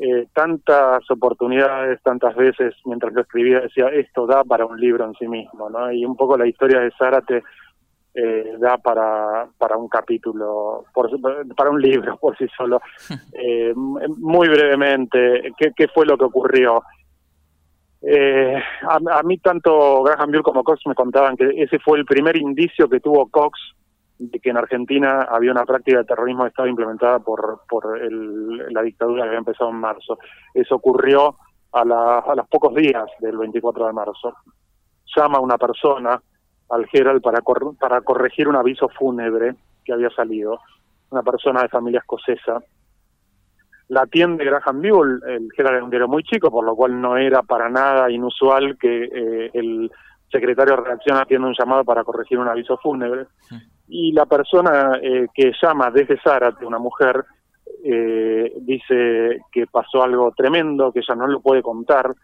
eh, 0.00 0.26
tantas 0.34 1.10
oportunidades, 1.10 2.00
tantas 2.02 2.36
veces 2.36 2.74
mientras 2.84 3.12
lo 3.14 3.22
escribía 3.22 3.60
decía 3.60 3.88
esto 3.88 4.26
da 4.26 4.44
para 4.44 4.66
un 4.66 4.78
libro 4.78 5.04
en 5.04 5.14
sí 5.14 5.26
mismo, 5.26 5.70
¿no? 5.70 5.90
Y 5.90 6.04
un 6.04 6.14
poco 6.14 6.36
la 6.36 6.46
historia 6.46 6.80
de 6.80 6.92
Zárate 6.96 7.42
eh, 8.14 8.54
da 8.58 8.76
para, 8.76 9.48
para 9.58 9.76
un 9.76 9.88
capítulo, 9.88 10.84
por, 10.92 11.10
para 11.56 11.70
un 11.70 11.80
libro 11.80 12.16
por 12.18 12.36
sí 12.36 12.46
solo. 12.56 12.80
Eh, 13.34 13.72
muy 13.74 14.48
brevemente, 14.48 15.52
¿qué, 15.58 15.72
¿qué, 15.74 15.88
fue 15.88 16.06
lo 16.06 16.16
que 16.16 16.26
ocurrió? 16.26 16.82
Eh, 18.04 18.60
a, 18.88 19.22
mí 19.22 19.38
tanto 19.38 20.02
Graham 20.02 20.30
Buell 20.30 20.42
como 20.42 20.64
Cox 20.64 20.86
me 20.86 20.94
contaban 20.94 21.36
que 21.36 21.50
ese 21.56 21.78
fue 21.78 21.98
el 21.98 22.04
primer 22.04 22.36
indicio 22.36 22.88
que 22.88 22.98
tuvo 22.98 23.28
Cox 23.28 23.56
de 24.18 24.40
que 24.40 24.50
en 24.50 24.56
Argentina 24.56 25.22
había 25.22 25.52
una 25.52 25.64
práctica 25.64 25.98
de 25.98 26.04
terrorismo 26.04 26.42
de 26.42 26.48
Estado 26.50 26.68
implementada 26.68 27.20
por, 27.20 27.62
por 27.68 27.98
la 28.10 28.82
dictadura 28.82 29.22
que 29.22 29.28
había 29.28 29.38
empezado 29.38 29.70
en 29.70 29.76
marzo. 29.76 30.18
Eso 30.54 30.76
ocurrió 30.76 31.36
a, 31.72 31.80
a 31.80 32.34
los 32.34 32.48
pocos 32.48 32.74
días 32.74 33.04
del 33.20 33.36
24 33.36 33.86
de 33.86 33.92
marzo. 33.92 34.34
Llama 35.16 35.38
a 35.38 35.40
una 35.40 35.58
persona 35.58 36.20
al 36.70 36.86
Gerald 36.86 37.22
para, 37.22 37.40
para 37.78 38.00
corregir 38.00 38.48
un 38.48 38.56
aviso 38.56 38.88
fúnebre 38.88 39.54
que 39.84 39.92
había 39.92 40.10
salido, 40.10 40.60
una 41.10 41.22
persona 41.22 41.62
de 41.62 41.68
familia 41.68 42.00
escocesa, 42.00 42.62
la 43.92 44.02
atiende 44.02 44.46
Graham 44.46 44.80
Buell, 44.80 45.20
el 45.28 45.48
Gerald 45.54 45.76
era 45.76 45.84
un 45.84 45.90
diario 45.90 46.08
muy 46.08 46.22
chico, 46.22 46.50
por 46.50 46.64
lo 46.64 46.74
cual 46.74 46.98
no 46.98 47.18
era 47.18 47.42
para 47.42 47.68
nada 47.68 48.10
inusual 48.10 48.78
que 48.78 49.04
eh, 49.04 49.50
el 49.52 49.90
secretario 50.30 50.76
de 50.76 50.82
redacción 50.82 51.18
atienda 51.18 51.48
un 51.48 51.54
llamado 51.54 51.84
para 51.84 52.02
corregir 52.02 52.38
un 52.38 52.48
aviso 52.48 52.78
fúnebre. 52.78 53.26
Y 53.88 54.12
la 54.12 54.24
persona 54.24 54.98
eh, 55.02 55.26
que 55.34 55.52
llama 55.62 55.90
desde 55.90 56.18
Zárate, 56.22 56.64
una 56.64 56.78
mujer, 56.78 57.22
eh, 57.84 58.54
dice 58.62 59.40
que 59.52 59.66
pasó 59.66 60.02
algo 60.02 60.32
tremendo, 60.34 60.90
que 60.90 61.00
ella 61.00 61.14
no 61.14 61.26
lo 61.26 61.40
puede 61.40 61.60
contar, 61.60 62.14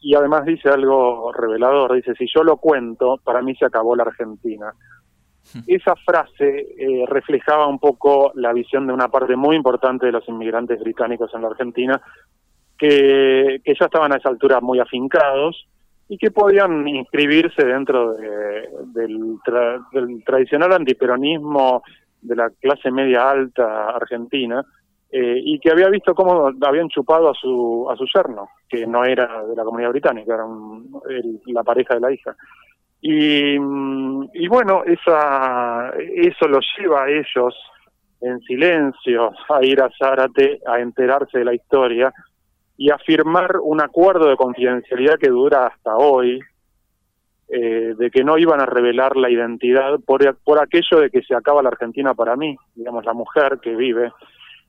y 0.00 0.14
además 0.14 0.46
dice 0.46 0.70
algo 0.70 1.32
revelador, 1.34 1.92
dice, 1.96 2.14
si 2.14 2.24
yo 2.34 2.42
lo 2.42 2.56
cuento, 2.56 3.18
para 3.22 3.42
mí 3.42 3.54
se 3.56 3.66
acabó 3.66 3.94
la 3.94 4.04
Argentina. 4.04 4.72
Esa 5.66 5.96
frase 5.96 6.66
eh, 6.78 7.04
reflejaba 7.06 7.66
un 7.66 7.78
poco 7.78 8.32
la 8.34 8.52
visión 8.52 8.86
de 8.86 8.92
una 8.92 9.08
parte 9.08 9.36
muy 9.36 9.56
importante 9.56 10.06
de 10.06 10.12
los 10.12 10.28
inmigrantes 10.28 10.80
británicos 10.80 11.32
en 11.34 11.42
la 11.42 11.48
Argentina, 11.48 12.00
que, 12.78 13.60
ya 13.64 13.84
estaban 13.84 14.12
a 14.12 14.16
esa 14.16 14.28
altura 14.28 14.60
muy 14.60 14.80
afincados 14.80 15.66
y 16.08 16.16
que 16.18 16.30
podían 16.30 16.88
inscribirse 16.88 17.64
dentro 17.64 18.14
del, 18.14 19.38
tradicional 20.24 20.72
antiperonismo 20.72 21.82
de 22.20 22.36
la 22.36 22.50
clase 22.50 22.90
media 22.90 23.30
alta 23.30 23.90
argentina 23.90 24.64
eh, 25.12 25.40
y 25.44 25.58
que 25.58 25.70
había 25.70 25.88
visto 25.88 26.14
cómo 26.14 26.50
habían 26.62 26.88
chupado 26.88 27.30
a 27.30 27.34
su 27.34 27.88
a 27.90 27.96
su 27.96 28.04
yerno, 28.14 28.48
que 28.68 28.86
no 28.86 29.04
era 29.04 29.44
de 29.44 29.56
la 29.56 29.64
comunidad 29.64 29.90
británica, 29.90 30.34
era 30.34 30.44
la 31.46 31.64
pareja 31.64 31.94
de 31.94 32.00
la 32.00 32.12
hija. 32.12 32.36
Y, 33.02 33.54
y 33.54 34.48
bueno, 34.48 34.84
esa, 34.84 35.90
eso 35.98 36.48
los 36.48 36.66
lleva 36.78 37.04
a 37.04 37.10
ellos 37.10 37.54
en 38.20 38.40
silencio 38.40 39.32
a 39.48 39.64
ir 39.64 39.80
a 39.80 39.90
Zárate 39.98 40.60
a 40.66 40.80
enterarse 40.80 41.38
de 41.38 41.44
la 41.44 41.54
historia 41.54 42.12
y 42.76 42.90
a 42.90 42.98
firmar 42.98 43.58
un 43.62 43.80
acuerdo 43.80 44.28
de 44.28 44.36
confidencialidad 44.36 45.18
que 45.18 45.28
dura 45.28 45.66
hasta 45.66 45.96
hoy, 45.96 46.40
eh, 47.48 47.94
de 47.96 48.10
que 48.10 48.24
no 48.24 48.38
iban 48.38 48.60
a 48.60 48.66
revelar 48.66 49.16
la 49.16 49.30
identidad 49.30 49.98
por, 50.06 50.36
por 50.44 50.58
aquello 50.60 51.00
de 51.00 51.10
que 51.10 51.22
se 51.22 51.34
acaba 51.34 51.62
la 51.62 51.70
Argentina 51.70 52.14
para 52.14 52.36
mí, 52.36 52.56
digamos, 52.74 53.04
la 53.04 53.12
mujer 53.12 53.58
que 53.60 53.74
vive, 53.74 54.12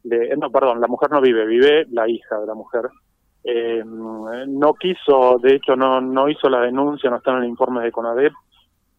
de, 0.03 0.35
no, 0.35 0.50
perdón, 0.50 0.81
la 0.81 0.88
mujer 0.88 1.11
no 1.11 1.21
vive, 1.21 1.45
vive 1.45 1.85
la 1.91 2.09
hija 2.09 2.39
de 2.39 2.47
la 2.47 2.55
mujer, 2.55 2.89
eh, 3.43 3.83
no 3.86 4.74
quiso, 4.75 5.39
de 5.41 5.55
hecho 5.55 5.75
no, 5.75 6.00
no 6.00 6.29
hizo 6.29 6.50
la 6.50 6.62
denuncia, 6.62 7.10
no 7.10 7.17
está 7.17 7.31
en 7.31 7.43
el 7.43 7.50
informe 7.50 7.83
de 7.83 7.91
CONADEP, 7.91 8.33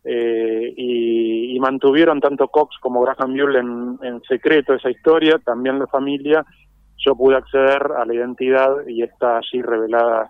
eh, 0.05 0.75
y, 0.77 1.59
mantuvieron 1.61 2.21
tanto 2.21 2.49
Cox 2.49 2.77
como 2.81 3.03
Graham 3.03 3.35
Buell 3.35 3.55
en, 4.03 4.21
secreto 4.27 4.75
esa 4.75 4.91
historia, 4.91 5.39
también 5.39 5.79
la 5.79 5.87
familia. 5.87 6.45
Yo 6.97 7.15
pude 7.15 7.37
acceder 7.37 7.81
a 7.97 8.05
la 8.05 8.13
identidad 8.13 8.85
y 8.89 9.05
está 9.05 9.37
allí 9.37 9.63
revelada 9.63 10.29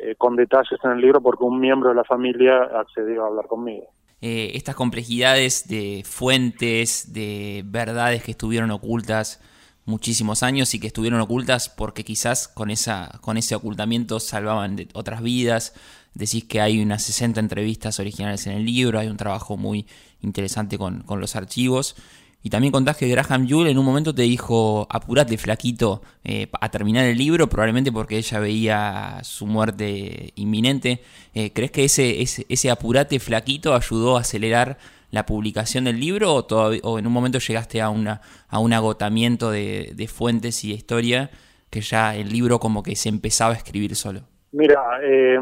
eh, 0.00 0.16
con 0.18 0.34
detalles 0.34 0.80
en 0.82 0.90
el 0.90 1.00
libro 1.00 1.20
porque 1.20 1.44
un 1.44 1.60
miembro 1.60 1.90
de 1.90 1.94
la 1.94 2.02
familia 2.02 2.62
accedió 2.64 3.22
a 3.22 3.28
hablar 3.28 3.46
conmigo. 3.46 3.86
estas 4.20 4.74
complejidades 4.74 5.68
de 5.68 6.02
fuentes, 6.04 7.12
de 7.12 7.62
verdades 7.64 8.24
que 8.24 8.32
estuvieron 8.32 8.72
ocultas, 8.72 9.40
muchísimos 9.86 10.42
años 10.42 10.74
y 10.74 10.80
que 10.80 10.88
estuvieron 10.88 11.20
ocultas 11.20 11.68
porque 11.68 12.04
quizás 12.04 12.48
con, 12.48 12.70
esa, 12.70 13.18
con 13.22 13.38
ese 13.38 13.54
ocultamiento 13.54 14.20
salvaban 14.20 14.76
de 14.76 14.88
otras 14.92 15.22
vidas. 15.22 15.72
Decís 16.12 16.44
que 16.44 16.60
hay 16.60 16.82
unas 16.82 17.02
60 17.04 17.40
entrevistas 17.40 18.00
originales 18.00 18.46
en 18.46 18.54
el 18.54 18.66
libro, 18.66 18.98
hay 18.98 19.06
un 19.06 19.16
trabajo 19.16 19.56
muy 19.56 19.86
interesante 20.22 20.76
con, 20.76 21.04
los 21.08 21.36
archivos. 21.36 21.96
Y 22.42 22.50
también 22.50 22.72
contás 22.72 22.96
que 22.96 23.08
Graham 23.08 23.46
Yule 23.46 23.70
en 23.70 23.78
un 23.78 23.84
momento 23.84 24.14
te 24.14 24.22
dijo, 24.22 24.86
apurate 24.90 25.36
flaquito 25.36 26.02
eh, 26.22 26.48
a 26.60 26.68
terminar 26.70 27.04
el 27.04 27.18
libro, 27.18 27.48
probablemente 27.48 27.90
porque 27.90 28.18
ella 28.18 28.38
veía 28.38 29.20
su 29.24 29.46
muerte 29.46 30.32
inminente. 30.36 31.02
Eh, 31.34 31.52
¿Crees 31.52 31.72
que 31.72 31.84
ese, 31.84 32.22
ese, 32.22 32.46
ese 32.48 32.70
apurate 32.70 33.18
flaquito 33.18 33.74
ayudó 33.74 34.16
a 34.16 34.20
acelerar 34.20 34.78
la 35.10 35.26
publicación 35.26 35.84
del 35.84 36.00
libro 36.00 36.32
o, 36.34 36.44
todavía, 36.44 36.80
o 36.84 36.98
en 36.98 37.06
un 37.06 37.12
momento 37.12 37.38
llegaste 37.38 37.80
a, 37.80 37.90
una, 37.90 38.20
a 38.48 38.58
un 38.58 38.72
agotamiento 38.72 39.50
de, 39.50 40.10
fuentes 40.12 40.64
y 40.64 40.68
de 40.68 40.74
historia 40.74 41.30
que 41.70 41.80
ya 41.80 42.14
el 42.14 42.28
libro 42.28 42.58
como 42.58 42.82
que 42.82 42.96
se 42.96 43.08
empezaba 43.08 43.52
a 43.52 43.56
escribir 43.56 43.94
solo? 43.94 44.20
Mira, 44.52 44.80
eh, 45.02 45.38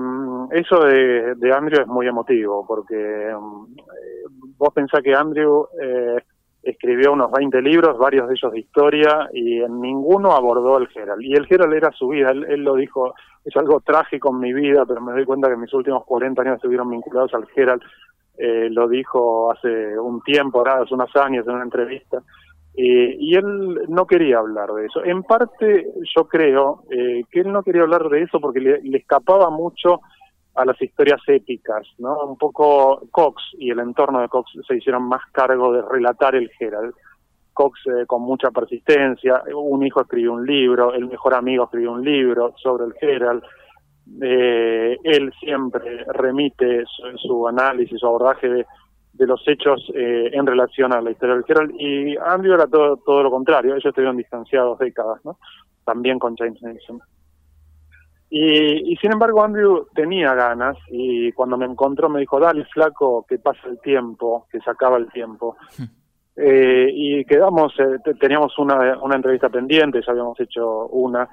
eso 0.52 0.80
de, 0.80 1.34
de, 1.36 1.52
Andrew 1.52 1.82
es 1.82 1.86
muy 1.86 2.06
emotivo 2.06 2.66
porque 2.66 2.96
eh, 2.96 3.34
vos 4.56 4.72
pensás 4.74 5.02
que 5.02 5.14
Andrew 5.14 5.68
eh, 5.80 6.16
escribió 6.62 7.12
unos 7.12 7.30
20 7.30 7.60
libros, 7.62 7.98
varios 7.98 8.26
de 8.28 8.34
ellos 8.34 8.52
de 8.52 8.60
historia, 8.60 9.28
y 9.32 9.60
en 9.60 9.80
ninguno 9.80 10.32
abordó 10.32 10.78
el 10.78 10.88
Gerald. 10.88 11.22
Y 11.22 11.34
el 11.34 11.46
Gerald 11.46 11.74
era 11.74 11.92
su 11.92 12.08
vida, 12.08 12.30
él, 12.30 12.44
él, 12.48 12.62
lo 12.62 12.74
dijo, 12.74 13.14
es 13.44 13.54
algo 13.56 13.80
trágico 13.80 14.30
en 14.30 14.40
mi 14.40 14.52
vida, 14.52 14.84
pero 14.86 15.00
me 15.00 15.12
doy 15.12 15.24
cuenta 15.24 15.48
que 15.48 15.56
mis 15.56 15.72
últimos 15.74 16.04
40 16.04 16.42
años 16.42 16.56
estuvieron 16.56 16.90
vinculados 16.90 17.34
al 17.34 17.46
Gerald 17.48 17.82
eh, 18.36 18.68
lo 18.70 18.88
dijo 18.88 19.52
hace 19.52 19.98
un 19.98 20.20
tiempo, 20.22 20.66
hace 20.66 20.92
unos 20.92 21.14
años 21.16 21.46
en 21.46 21.54
una 21.54 21.64
entrevista, 21.64 22.20
eh, 22.76 23.16
y 23.18 23.36
él 23.36 23.82
no 23.88 24.06
quería 24.06 24.38
hablar 24.38 24.72
de 24.72 24.86
eso. 24.86 25.04
En 25.04 25.22
parte 25.22 25.86
yo 26.16 26.26
creo 26.26 26.82
eh, 26.90 27.22
que 27.30 27.40
él 27.40 27.52
no 27.52 27.62
quería 27.62 27.82
hablar 27.82 28.08
de 28.08 28.22
eso 28.22 28.40
porque 28.40 28.60
le, 28.60 28.80
escapaba 28.96 29.50
mucho 29.50 30.00
a 30.56 30.64
las 30.64 30.80
historias 30.82 31.20
épicas, 31.28 31.86
¿no? 31.98 32.24
Un 32.24 32.36
poco 32.36 33.02
Cox 33.12 33.42
y 33.58 33.70
el 33.70 33.78
entorno 33.78 34.20
de 34.20 34.28
Cox 34.28 34.50
se 34.66 34.76
hicieron 34.76 35.04
más 35.04 35.22
cargo 35.30 35.72
de 35.72 35.82
relatar 35.82 36.34
el 36.34 36.50
Gerald. 36.58 36.94
Cox 37.52 37.80
con 38.08 38.22
mucha 38.22 38.50
persistencia, 38.50 39.44
un 39.54 39.86
hijo 39.86 40.00
escribió 40.00 40.32
un 40.32 40.44
libro, 40.44 40.92
el 40.92 41.06
mejor 41.06 41.34
amigo 41.34 41.64
escribió 41.64 41.92
un 41.92 42.04
libro 42.04 42.52
sobre 42.56 42.86
el 42.86 42.94
Gerald, 42.94 43.44
eh, 44.20 44.98
él 45.02 45.32
siempre 45.40 46.04
remite 46.12 46.84
su, 47.16 47.48
análisis, 47.48 47.98
su 47.98 48.06
abordaje 48.06 48.48
de, 48.48 48.66
los 49.26 49.42
hechos 49.46 49.80
eh, 49.94 50.30
en 50.32 50.46
relación 50.46 50.92
a 50.92 51.00
la 51.00 51.10
historia 51.10 51.36
del 51.36 51.44
Gerald 51.44 51.74
y 51.78 52.16
Andrew 52.16 52.54
era 52.54 52.66
todo, 52.66 52.96
todo 52.98 53.22
lo 53.22 53.30
contrario, 53.30 53.72
ellos 53.72 53.86
estuvieron 53.86 54.16
distanciados 54.16 54.78
décadas, 54.78 55.24
¿no? 55.24 55.38
También 55.84 56.18
con 56.18 56.36
James 56.36 56.60
Nelson. 56.62 57.00
Y, 58.30 58.96
sin 58.96 59.12
embargo 59.12 59.44
Andrew 59.44 59.86
tenía 59.94 60.34
ganas 60.34 60.76
y 60.90 61.30
cuando 61.32 61.56
me 61.56 61.66
encontró 61.66 62.08
me 62.08 62.20
dijo, 62.20 62.40
dale 62.40 62.64
flaco, 62.66 63.24
que 63.28 63.38
pasa 63.38 63.68
el 63.68 63.78
tiempo, 63.80 64.46
que 64.50 64.60
se 64.60 64.70
acaba 64.70 64.96
el 64.96 65.10
tiempo. 65.10 65.56
Eh, 66.36 66.88
y 66.92 67.24
quedamos, 67.26 67.72
eh, 67.78 68.12
teníamos 68.18 68.58
una, 68.58 68.98
una 69.00 69.14
entrevista 69.14 69.48
pendiente, 69.50 70.00
ya 70.04 70.10
habíamos 70.10 70.40
hecho 70.40 70.88
una, 70.88 71.28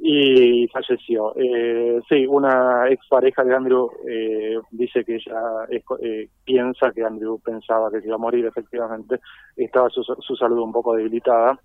y 0.00 0.68
falleció. 0.68 1.34
Eh, 1.36 2.00
sí, 2.08 2.26
una 2.26 2.88
expareja 2.88 3.44
de 3.44 3.54
Andrew 3.54 3.90
eh, 4.06 4.58
dice 4.70 5.04
que 5.04 5.16
ella 5.16 5.40
eh, 5.70 6.28
piensa 6.44 6.92
que 6.92 7.04
Andrew 7.04 7.38
pensaba 7.40 7.90
que 7.90 8.00
se 8.00 8.06
iba 8.06 8.16
a 8.16 8.18
morir, 8.18 8.46
efectivamente, 8.46 9.20
estaba 9.56 9.88
su, 9.90 10.02
su 10.02 10.36
salud 10.36 10.58
un 10.58 10.72
poco 10.72 10.94
debilitada. 10.94 11.58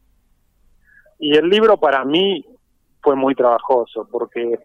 Y 1.19 1.36
el 1.36 1.50
libro 1.50 1.77
para 1.77 2.05
mí 2.05 2.45
fue 3.01 3.15
muy 3.15 3.36
trabajoso 3.36 4.07
porque 4.09 4.59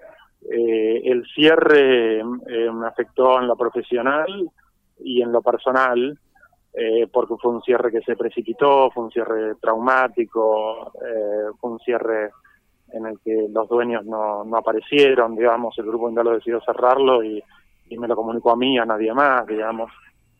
eh, 0.50 1.00
el 1.04 1.24
cierre 1.34 2.20
eh, 2.20 2.70
me 2.72 2.86
afectó 2.86 3.40
en 3.40 3.46
lo 3.46 3.56
profesional 3.56 4.50
y 4.98 5.22
en 5.22 5.32
lo 5.32 5.40
personal, 5.40 6.18
eh, 6.74 7.06
porque 7.12 7.34
fue 7.40 7.52
un 7.52 7.62
cierre 7.62 7.90
que 7.90 8.02
se 8.02 8.16
precipitó, 8.16 8.90
fue 8.90 9.04
un 9.04 9.10
cierre 9.10 9.54
traumático, 9.56 10.92
fue 11.60 11.70
un 11.70 11.78
cierre 11.80 12.30
en 12.94 13.06
el 13.06 13.18
que 13.24 13.46
los 13.50 13.68
dueños 13.68 14.04
no, 14.06 14.44
no 14.44 14.56
aparecieron, 14.56 15.34
digamos, 15.34 15.76
el 15.78 15.86
grupo 15.86 16.10
lo 16.10 16.30
decidió 16.30 16.60
cerrarlo 16.60 17.22
y, 17.22 17.42
me 17.96 18.08
lo 18.08 18.16
comunicó 18.16 18.50
a 18.50 18.56
mí, 18.56 18.76
a 18.76 18.84
nadie 18.84 19.14
más, 19.14 19.46
digamos. 19.46 19.88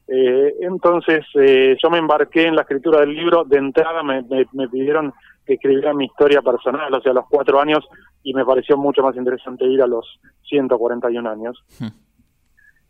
Eh, 0.08 0.56
entonces 0.62 1.24
eh, 1.34 1.76
yo 1.80 1.88
me 1.88 1.98
embarqué 1.98 2.46
en 2.46 2.56
la 2.56 2.62
escritura 2.62 2.98
del 2.98 3.14
libro, 3.14 3.44
de 3.44 3.58
entrada 3.58 4.02
me, 4.02 4.24
me, 4.52 4.68
pidieron 4.68 5.14
que 5.46 5.54
escribiera 5.54 5.94
mi 5.94 6.06
historia 6.06 6.42
personal, 6.42 6.92
o 6.92 7.00
sea, 7.00 7.12
a 7.12 7.14
los 7.14 7.26
cuatro 7.28 7.60
años, 7.60 7.86
y 8.24 8.34
me 8.34 8.44
pareció 8.44 8.76
mucho 8.76 9.02
más 9.02 9.14
interesante 9.14 9.64
ir 9.66 9.82
a 9.82 9.86
los 9.86 10.18
141 10.48 11.30
años. 11.30 11.62
Hmm. 11.78 11.88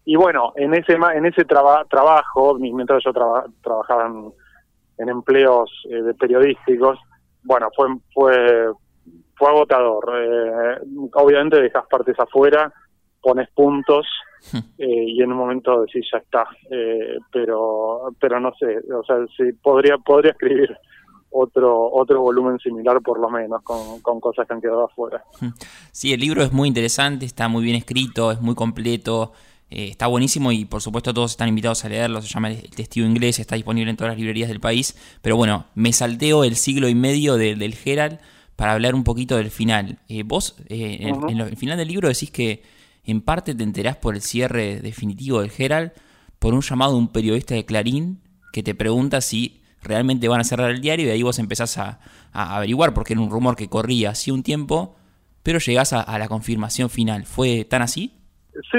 Y 0.06 0.16
bueno, 0.16 0.54
en 0.56 0.72
ese 0.72 0.94
en 0.94 1.26
ese 1.26 1.44
trabajo, 1.44 2.58
mientras 2.58 3.02
yo 3.04 3.12
trabajaba 3.12 4.10
en, 4.98 5.08
empleos 5.08 5.70
eh, 5.90 6.00
de 6.00 6.14
periodísticos, 6.14 6.98
bueno, 7.42 7.68
fue, 7.76 7.88
fue 8.14 8.72
fue 9.36 9.48
agotador. 9.48 10.12
Eh, 10.16 10.78
obviamente 11.14 11.60
dejas 11.60 11.86
partes 11.88 12.18
afuera 12.18 12.72
pones 13.24 13.48
puntos 13.54 14.06
eh, 14.52 15.04
y 15.06 15.22
en 15.22 15.32
un 15.32 15.38
momento 15.38 15.80
decís 15.80 16.06
ya 16.12 16.18
está, 16.18 16.46
eh, 16.70 17.16
pero 17.32 18.14
pero 18.20 18.38
no 18.38 18.52
sé, 18.60 18.76
o 18.92 19.02
sea, 19.02 19.16
sí, 19.34 19.52
podría 19.62 19.96
podría 19.96 20.32
escribir 20.32 20.76
otro 21.30 21.90
otro 21.90 22.20
volumen 22.20 22.58
similar 22.58 23.00
por 23.00 23.18
lo 23.18 23.30
menos 23.30 23.62
con, 23.62 24.00
con 24.02 24.20
cosas 24.20 24.46
que 24.46 24.52
han 24.52 24.60
quedado 24.60 24.84
afuera. 24.84 25.24
Sí, 25.90 26.12
el 26.12 26.20
libro 26.20 26.42
es 26.42 26.52
muy 26.52 26.68
interesante, 26.68 27.24
está 27.24 27.48
muy 27.48 27.64
bien 27.64 27.76
escrito, 27.76 28.30
es 28.30 28.40
muy 28.40 28.54
completo. 28.54 29.32
Eh, 29.70 29.88
está 29.88 30.06
buenísimo 30.06 30.52
y 30.52 30.66
por 30.66 30.82
supuesto 30.82 31.14
todos 31.14 31.32
están 31.32 31.48
invitados 31.48 31.84
a 31.84 31.88
leerlo. 31.88 32.20
Se 32.20 32.28
llama 32.28 32.50
El 32.50 32.70
Testigo 32.70 33.06
Inglés, 33.06 33.38
está 33.38 33.56
disponible 33.56 33.90
en 33.90 33.96
todas 33.96 34.12
las 34.12 34.18
librerías 34.18 34.48
del 34.48 34.60
país. 34.60 34.94
Pero 35.22 35.36
bueno, 35.36 35.64
me 35.74 35.92
salteo 35.92 36.44
el 36.44 36.56
siglo 36.56 36.88
y 36.88 36.94
medio 36.94 37.36
del 37.36 37.74
Gerald 37.74 38.20
para 38.56 38.72
hablar 38.72 38.94
un 38.94 39.04
poquito 39.04 39.36
del 39.36 39.50
final. 39.50 39.98
Eh, 40.08 40.22
vos, 40.24 40.56
eh, 40.68 40.98
en, 41.00 41.40
el 41.40 41.56
final 41.56 41.76
del 41.76 41.88
libro 41.88 42.08
decís 42.08 42.30
que 42.30 42.62
en 43.04 43.20
parte 43.20 43.54
te 43.54 43.62
enterás 43.62 43.96
por 43.96 44.14
el 44.14 44.22
cierre 44.22 44.80
definitivo 44.80 45.40
del 45.40 45.50
Gerald 45.50 45.92
por 46.38 46.54
un 46.54 46.60
llamado 46.60 46.92
de 46.92 46.98
un 46.98 47.12
periodista 47.12 47.54
de 47.54 47.64
Clarín 47.64 48.20
que 48.52 48.62
te 48.62 48.74
pregunta 48.74 49.20
si 49.20 49.60
realmente 49.82 50.28
van 50.28 50.40
a 50.40 50.44
cerrar 50.44 50.70
el 50.70 50.80
diario 50.80 51.06
y 51.06 51.10
ahí 51.10 51.22
vos 51.22 51.38
empezás 51.38 51.78
a, 51.78 51.98
averiguar 52.32 52.94
porque 52.94 53.12
era 53.12 53.22
un 53.22 53.30
rumor 53.30 53.54
que 53.54 53.68
corría 53.68 54.10
así 54.10 54.30
un 54.30 54.42
tiempo, 54.42 54.96
pero 55.42 55.58
llegás 55.58 55.92
a 55.92 56.18
la 56.18 56.26
confirmación 56.26 56.90
final. 56.90 57.26
¿Fue 57.26 57.64
tan 57.64 57.82
así? 57.82 58.12
Sí, 58.70 58.78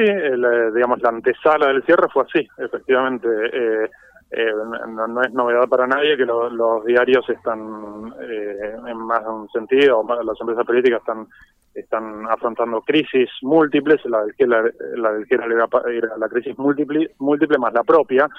digamos, 0.73 1.01
la 1.01 1.09
antesala 1.09 1.67
del 1.67 1.83
cierre 1.83 2.07
fue 2.13 2.23
así, 2.23 2.47
efectivamente. 2.57 3.27
Eh, 3.51 3.89
eh, 4.31 4.51
no, 4.87 5.21
es 5.21 5.33
novedad 5.33 5.67
para 5.69 5.87
nadie 5.87 6.17
que 6.17 6.25
los 6.25 6.85
diarios 6.85 7.29
están, 7.29 8.13
eh, 8.21 8.75
en 8.87 8.97
más 8.97 9.23
de 9.23 9.29
un 9.29 9.49
sentido, 9.49 10.03
las 10.23 10.41
empresas 10.41 10.65
políticas 10.65 10.99
están 10.99 11.27
están 11.75 12.25
afrontando 12.29 12.81
crisis 12.81 13.29
múltiples, 13.41 14.03
la 14.05 14.23
del 14.23 14.33
que 14.35 14.47
la, 14.47 14.63
del 14.63 15.27
que 15.27 15.37
la 15.37 16.29
crisis 16.29 16.57
múltiple, 16.57 17.11
múltiple 17.19 17.57
más 17.57 17.73
la 17.73 17.83
propia, 17.83 18.29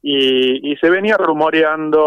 y, 0.00 0.72
y 0.72 0.76
se 0.76 0.88
venía 0.88 1.16
rumoreando, 1.16 1.98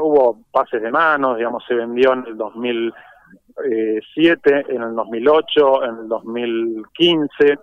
hubo 0.00 0.38
pases 0.52 0.80
de 0.80 0.92
manos, 0.92 1.38
digamos, 1.38 1.64
se 1.66 1.74
vendió 1.74 2.12
en 2.12 2.24
el 2.26 2.36
2007, 2.36 4.66
en 4.68 4.82
el 4.82 4.94
2008, 4.94 5.84
en 5.84 5.98
el 5.98 6.06
2015, 6.08 7.58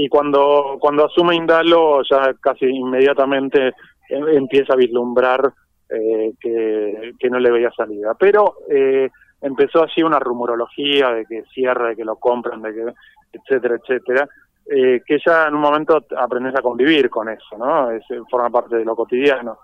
y 0.00 0.08
cuando, 0.08 0.76
cuando 0.78 1.06
asume 1.06 1.34
Indalo 1.34 2.02
ya 2.08 2.32
casi 2.40 2.66
inmediatamente 2.66 3.72
em, 4.08 4.28
empieza 4.28 4.74
a 4.74 4.76
vislumbrar 4.76 5.52
eh, 5.88 6.34
que, 6.40 7.28
no 7.28 7.40
le 7.40 7.50
veía 7.50 7.72
salida. 7.72 8.14
Pero 8.14 8.58
eh, 8.70 9.10
empezó 9.42 9.82
así 9.82 10.00
una 10.00 10.20
rumorología 10.20 11.10
de 11.10 11.26
que 11.26 11.42
cierra, 11.52 11.88
de 11.88 11.96
que 11.96 12.04
lo 12.04 12.14
compran, 12.14 12.62
de 12.62 12.74
que 12.74 12.84
etcétera, 13.32 13.74
etcétera, 13.74 14.28
eh, 14.70 15.02
que 15.04 15.18
ya 15.26 15.48
en 15.48 15.56
un 15.56 15.62
momento 15.62 16.00
aprendes 16.16 16.54
a 16.54 16.62
convivir 16.62 17.10
con 17.10 17.28
eso, 17.28 17.58
¿no? 17.58 17.90
Es, 17.90 18.04
forma 18.30 18.50
parte 18.50 18.76
de 18.76 18.84
lo 18.84 18.94
cotidiano. 18.94 19.58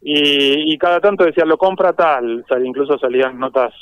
Y, 0.00 0.72
y, 0.72 0.78
cada 0.78 1.00
tanto 1.00 1.24
decía, 1.24 1.44
lo 1.44 1.58
compra 1.58 1.94
tal, 1.94 2.44
incluso 2.62 2.96
salían 2.96 3.40
notas 3.40 3.74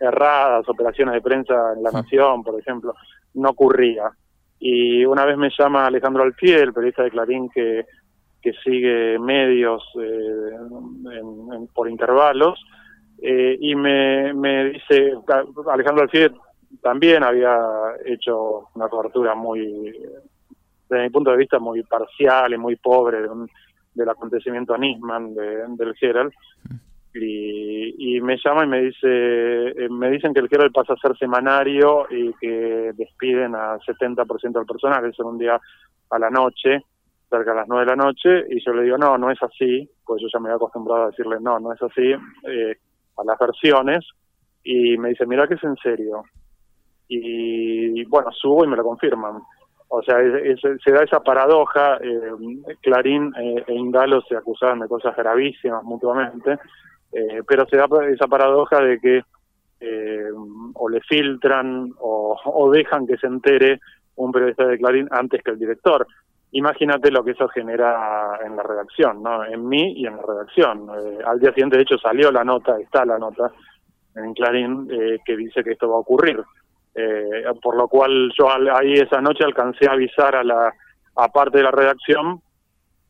erradas, 0.00 0.68
operaciones 0.68 1.14
de 1.14 1.22
prensa 1.22 1.72
en 1.74 1.82
La 1.82 1.92
Nación, 1.92 2.42
por 2.42 2.60
ejemplo, 2.60 2.94
no 3.34 3.48
ocurría. 3.48 4.12
Y 4.60 5.04
una 5.06 5.24
vez 5.24 5.36
me 5.36 5.50
llama 5.58 5.86
Alejandro 5.86 6.22
Alfiel, 6.22 6.60
el 6.60 6.72
periodista 6.72 7.02
de 7.02 7.10
Clarín 7.10 7.48
que, 7.48 7.86
que 8.42 8.52
sigue 8.62 9.18
medios 9.18 9.82
eh, 10.00 11.22
por 11.74 11.88
intervalos, 11.88 12.62
eh, 13.22 13.56
y 13.58 13.74
me, 13.74 14.32
me 14.34 14.66
dice, 14.66 15.14
Alejandro 15.66 16.04
Alfiel 16.04 16.34
también 16.82 17.22
había 17.22 17.58
hecho 18.04 18.68
una 18.74 18.88
cobertura 18.88 19.34
muy, 19.34 19.92
desde 20.88 21.02
mi 21.02 21.10
punto 21.10 21.30
de 21.30 21.38
vista, 21.38 21.58
muy 21.58 21.82
parcial 21.82 22.52
y 22.52 22.58
muy 22.58 22.76
pobre 22.76 23.18
del 23.94 24.08
acontecimiento 24.08 24.76
Nisman 24.76 25.34
del 25.34 25.94
Gerald 25.96 26.32
y, 27.14 28.20
me 28.20 28.36
llama 28.44 28.64
y 28.64 28.68
me 28.68 28.82
dice 28.82 29.08
eh, 29.08 29.88
me 29.90 30.10
dicen 30.10 30.32
que 30.32 30.40
el 30.40 30.48
Herald 30.50 30.72
pasa 30.72 30.92
a 30.92 30.96
ser 30.96 31.16
semanario 31.16 32.06
y 32.10 32.32
que 32.34 32.92
despiden 32.94 33.54
a 33.54 33.78
70% 33.78 34.52
del 34.52 34.66
personal, 34.66 35.04
eso 35.04 35.26
un 35.26 35.38
día 35.38 35.58
a 36.10 36.18
la 36.18 36.30
noche, 36.30 36.84
cerca 37.28 37.50
de 37.50 37.56
las 37.56 37.68
9 37.68 37.84
de 37.84 37.96
la 37.96 37.96
noche, 37.96 38.44
y 38.50 38.64
yo 38.64 38.72
le 38.72 38.82
digo, 38.82 38.98
no, 38.98 39.16
no 39.18 39.30
es 39.30 39.42
así, 39.42 39.88
pues 40.04 40.22
yo 40.22 40.28
ya 40.32 40.38
me 40.38 40.48
había 40.48 40.56
acostumbrado 40.56 41.04
a 41.04 41.06
decirle, 41.06 41.36
no, 41.40 41.58
no 41.58 41.72
es 41.72 41.82
así, 41.82 42.12
eh, 42.48 42.76
a 43.16 43.24
las 43.24 43.38
versiones, 43.38 44.06
y 44.62 44.96
me 44.98 45.10
dice, 45.10 45.26
mira 45.26 45.48
que 45.48 45.54
es 45.54 45.64
en 45.64 45.76
serio. 45.76 46.24
Y 47.12 48.04
bueno, 48.04 48.30
subo 48.30 48.64
y 48.64 48.68
me 48.68 48.76
lo 48.76 48.84
confirman. 48.84 49.42
O 49.92 50.02
sea, 50.02 50.18
se 50.84 50.92
da 50.92 51.02
esa 51.02 51.20
paradoja, 51.20 51.96
eh, 51.96 52.76
Clarín 52.80 53.32
e 53.36 53.74
Indalo 53.74 54.22
se 54.22 54.36
acusaban 54.36 54.78
de 54.78 54.86
cosas 54.86 55.16
gravísimas 55.16 55.82
mutuamente, 55.82 56.60
eh, 57.12 57.42
pero 57.46 57.66
se 57.66 57.76
da 57.76 57.86
esa 58.08 58.26
paradoja 58.26 58.80
de 58.80 59.00
que 59.00 59.22
eh, 59.80 60.30
o 60.74 60.88
le 60.88 61.00
filtran 61.00 61.92
o, 61.98 62.70
dejan 62.72 63.06
que 63.06 63.16
se 63.16 63.26
entere 63.26 63.80
un 64.16 64.30
periodista 64.30 64.66
de 64.66 64.78
Clarín 64.78 65.08
antes 65.10 65.42
que 65.42 65.52
el 65.52 65.58
director. 65.58 66.06
Imagínate 66.52 67.10
lo 67.10 67.24
que 67.24 67.30
eso 67.30 67.48
genera 67.48 68.38
en 68.44 68.56
la 68.56 68.62
redacción, 68.62 69.22
¿no? 69.22 69.44
En 69.44 69.68
mí 69.68 69.92
y 69.96 70.06
en 70.06 70.16
la 70.16 70.22
redacción. 70.22 70.88
Eh, 70.90 71.18
al 71.24 71.40
día 71.40 71.50
siguiente, 71.50 71.76
de 71.76 71.82
hecho, 71.84 71.98
salió 71.98 72.30
la 72.30 72.44
nota, 72.44 72.78
está 72.78 73.04
la 73.04 73.18
nota 73.18 73.50
en 74.16 74.34
Clarín 74.34 74.88
que 75.24 75.36
dice 75.36 75.62
que 75.62 75.72
esto 75.72 75.88
va 75.88 75.94
a 75.94 76.00
ocurrir. 76.00 76.42
por 77.62 77.76
lo 77.76 77.86
cual 77.86 78.32
yo 78.36 78.50
ahí 78.50 78.94
esa 78.94 79.20
noche 79.20 79.44
alcancé 79.44 79.88
a 79.88 79.92
avisar 79.92 80.34
a 80.34 80.42
la 80.42 80.74
a 81.16 81.28
parte 81.28 81.58
de 81.58 81.64
la 81.64 81.70
redacción 81.70 82.40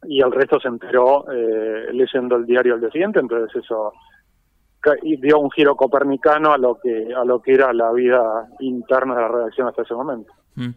y 0.08 0.22
el 0.22 0.32
resto 0.32 0.58
se 0.60 0.68
enteró 0.68 1.26
eh, 1.30 1.92
leyendo 1.92 2.36
el 2.36 2.46
diario 2.46 2.74
al 2.74 2.80
día 2.80 2.90
siguiente, 2.90 3.20
entonces 3.20 3.62
eso 3.62 3.92
dio 5.02 5.38
un 5.38 5.50
giro 5.50 5.76
copernicano 5.76 6.52
a 6.52 6.58
lo 6.58 6.78
que 6.80 7.12
a 7.14 7.22
lo 7.24 7.42
que 7.42 7.52
era 7.52 7.70
la 7.74 7.92
vida 7.92 8.48
interna 8.60 9.14
de 9.14 9.20
la 9.20 9.28
redacción 9.28 9.68
hasta 9.68 9.82
ese 9.82 9.94
momento. 9.94 10.32
Mm. 10.54 10.70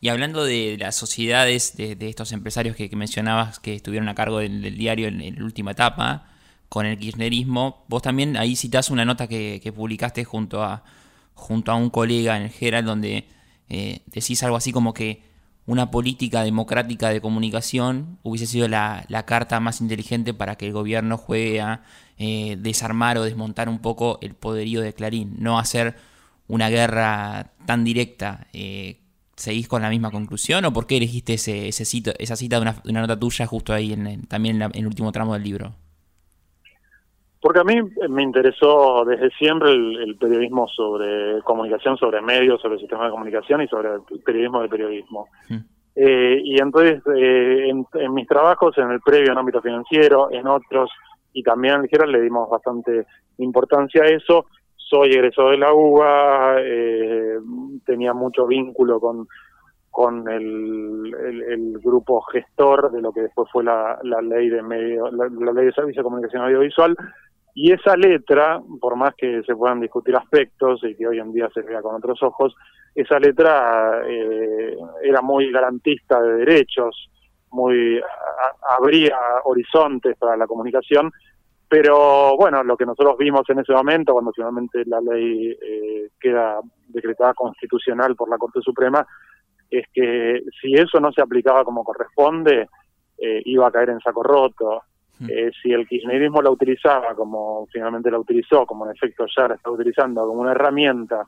Y 0.00 0.08
hablando 0.08 0.44
de 0.44 0.76
las 0.78 0.94
sociedades, 0.94 1.76
de, 1.76 1.96
estos 2.00 2.32
empresarios 2.32 2.76
que, 2.76 2.88
mencionabas 2.94 3.58
que 3.58 3.74
estuvieron 3.74 4.08
a 4.08 4.14
cargo 4.14 4.38
del, 4.38 4.76
diario 4.76 5.08
en, 5.08 5.36
la 5.36 5.44
última 5.44 5.70
etapa, 5.70 6.26
con 6.68 6.84
el 6.84 6.98
kirchnerismo, 6.98 7.84
vos 7.88 8.02
también 8.02 8.36
ahí 8.36 8.56
citás 8.56 8.90
una 8.90 9.04
nota 9.06 9.26
que, 9.26 9.72
publicaste 9.74 10.24
junto 10.24 10.62
a, 10.62 10.84
junto 11.34 11.72
a 11.72 11.76
un 11.76 11.88
colega 11.88 12.36
en 12.36 12.44
el 12.44 12.50
Gerald, 12.50 12.86
donde 12.86 13.24
eh, 13.70 14.02
decís 14.06 14.42
algo 14.42 14.56
así 14.56 14.70
como 14.70 14.92
que 14.92 15.22
una 15.66 15.90
política 15.90 16.44
democrática 16.44 17.08
de 17.10 17.20
comunicación 17.20 18.18
hubiese 18.22 18.46
sido 18.46 18.68
la, 18.68 19.04
carta 19.26 19.58
más 19.60 19.80
inteligente 19.80 20.32
para 20.32 20.56
que 20.56 20.66
el 20.66 20.72
gobierno 20.72 21.18
juegue 21.18 21.60
a 21.60 21.82
eh, 22.18 22.56
desarmar 22.58 23.18
o 23.18 23.24
desmontar 23.24 23.68
un 23.68 23.80
poco 23.80 24.18
el 24.22 24.34
poderío 24.34 24.80
de 24.80 24.94
Clarín, 24.94 25.34
no 25.38 25.58
hacer 25.58 25.96
una 26.48 26.68
guerra 26.68 27.52
tan 27.66 27.84
directa. 27.84 28.46
Eh, 28.52 29.00
¿Seguís 29.36 29.68
con 29.68 29.82
la 29.82 29.90
misma 29.90 30.10
conclusión 30.10 30.64
o 30.64 30.72
por 30.72 30.86
qué 30.86 30.96
elegiste 30.96 31.34
ese, 31.34 31.68
ese 31.68 31.82
esa 32.18 32.36
cita 32.36 32.56
de 32.56 32.62
una, 32.62 33.00
nota 33.02 33.18
tuya 33.18 33.46
justo 33.46 33.74
ahí 33.74 33.92
en, 33.92 34.22
también 34.26 34.62
en, 34.62 34.70
el 34.72 34.86
último 34.86 35.12
tramo 35.12 35.34
del 35.34 35.42
libro? 35.42 35.74
Porque 37.46 37.60
a 37.60 37.64
mí 37.64 37.76
me 38.08 38.24
interesó 38.24 39.04
desde 39.04 39.30
siempre 39.38 39.70
el, 39.70 40.16
periodismo 40.18 40.66
sobre 40.66 41.40
comunicación, 41.44 41.96
sobre 41.96 42.20
medios, 42.20 42.60
sobre 42.60 42.76
sistemas 42.76 43.04
de 43.06 43.12
comunicación 43.12 43.62
y 43.62 43.68
sobre 43.68 43.90
el 43.90 44.20
periodismo 44.24 44.62
de 44.62 44.68
periodismo. 44.68 45.28
Eh, 45.94 46.40
y 46.42 46.60
entonces, 46.60 47.00
eh, 47.14 47.68
en, 47.68 48.14
mis 48.14 48.26
trabajos, 48.26 48.76
en 48.78 48.90
el 48.90 49.00
previo 49.00 49.30
en 49.30 49.38
ámbito 49.38 49.62
financiero, 49.62 50.28
en 50.32 50.48
otros, 50.48 50.90
y 51.34 51.44
también 51.44 51.84
en 51.84 51.88
el 51.88 52.10
le 52.10 52.20
dimos 52.20 52.50
bastante 52.50 53.06
importancia 53.38 54.02
a 54.02 54.08
eso. 54.08 54.46
Soy 54.74 55.10
egresado 55.12 55.50
de 55.50 55.58
la 55.58 55.72
UBA, 55.72 56.56
eh, 56.62 57.38
tenía 57.84 58.12
mucho 58.12 58.48
vínculo 58.48 58.98
con, 58.98 59.28
con 59.92 60.28
el, 60.28 61.14
el, 61.48 61.78
grupo 61.78 62.22
gestor 62.22 62.90
de 62.90 63.02
lo 63.02 63.12
que 63.12 63.20
después 63.20 63.48
fue 63.52 63.62
la, 63.62 64.00
la 64.02 64.20
ley 64.20 64.48
de 64.48 64.64
medio, 64.64 65.12
la, 65.12 65.28
la 65.28 65.52
ley 65.52 65.66
de 65.66 65.72
servicio 65.72 66.02
de 66.02 66.04
comunicación 66.04 66.42
audiovisual, 66.42 66.96
y 67.58 67.72
esa 67.72 67.96
letra, 67.96 68.60
por 68.82 68.96
más 68.96 69.14
que 69.14 69.42
se 69.44 69.56
puedan 69.56 69.80
discutir 69.80 70.14
aspectos 70.14 70.78
y 70.84 70.94
que 70.94 71.08
hoy 71.08 71.18
en 71.18 71.32
día 71.32 71.48
se 71.54 71.62
vea 71.62 71.80
con 71.80 71.94
otros 71.94 72.22
ojos, 72.22 72.54
esa 72.94 73.18
letra 73.18 74.02
eh, 74.06 74.76
era 75.02 75.22
muy 75.22 75.50
garantista 75.50 76.20
de 76.20 76.44
derechos, 76.44 77.08
muy 77.52 77.98
abría 78.78 79.16
horizontes 79.44 80.18
para 80.18 80.36
la 80.36 80.46
comunicación, 80.46 81.10
pero 81.66 82.36
bueno, 82.36 82.62
lo 82.62 82.76
que 82.76 82.84
nosotros 82.84 83.16
vimos 83.16 83.48
en 83.48 83.60
ese 83.60 83.72
momento, 83.72 84.12
cuando 84.12 84.32
finalmente 84.32 84.84
la 84.84 85.00
ley 85.00 85.56
eh, 85.58 86.10
queda 86.20 86.60
decretada 86.88 87.32
constitucional 87.32 88.14
por 88.16 88.28
la 88.28 88.36
Corte 88.36 88.60
Suprema, 88.60 89.06
es 89.70 89.86
que 89.94 90.42
si 90.60 90.74
eso 90.74 91.00
no 91.00 91.10
se 91.10 91.22
aplicaba 91.22 91.64
como 91.64 91.84
corresponde, 91.84 92.68
eh, 93.16 93.40
iba 93.46 93.66
a 93.66 93.72
caer 93.72 93.88
en 93.88 94.00
saco 94.00 94.22
roto. 94.22 94.82
Hmm. 95.18 95.26
Eh, 95.30 95.50
si 95.62 95.72
el 95.72 95.86
kirchnerismo 95.88 96.42
la 96.42 96.50
utilizaba 96.50 97.14
como 97.14 97.66
finalmente 97.72 98.10
la 98.10 98.18
utilizó, 98.18 98.66
como 98.66 98.86
en 98.86 98.94
efecto 98.94 99.26
ya 99.34 99.48
la 99.48 99.54
está 99.54 99.70
utilizando 99.70 100.26
como 100.26 100.42
una 100.42 100.52
herramienta 100.52 101.24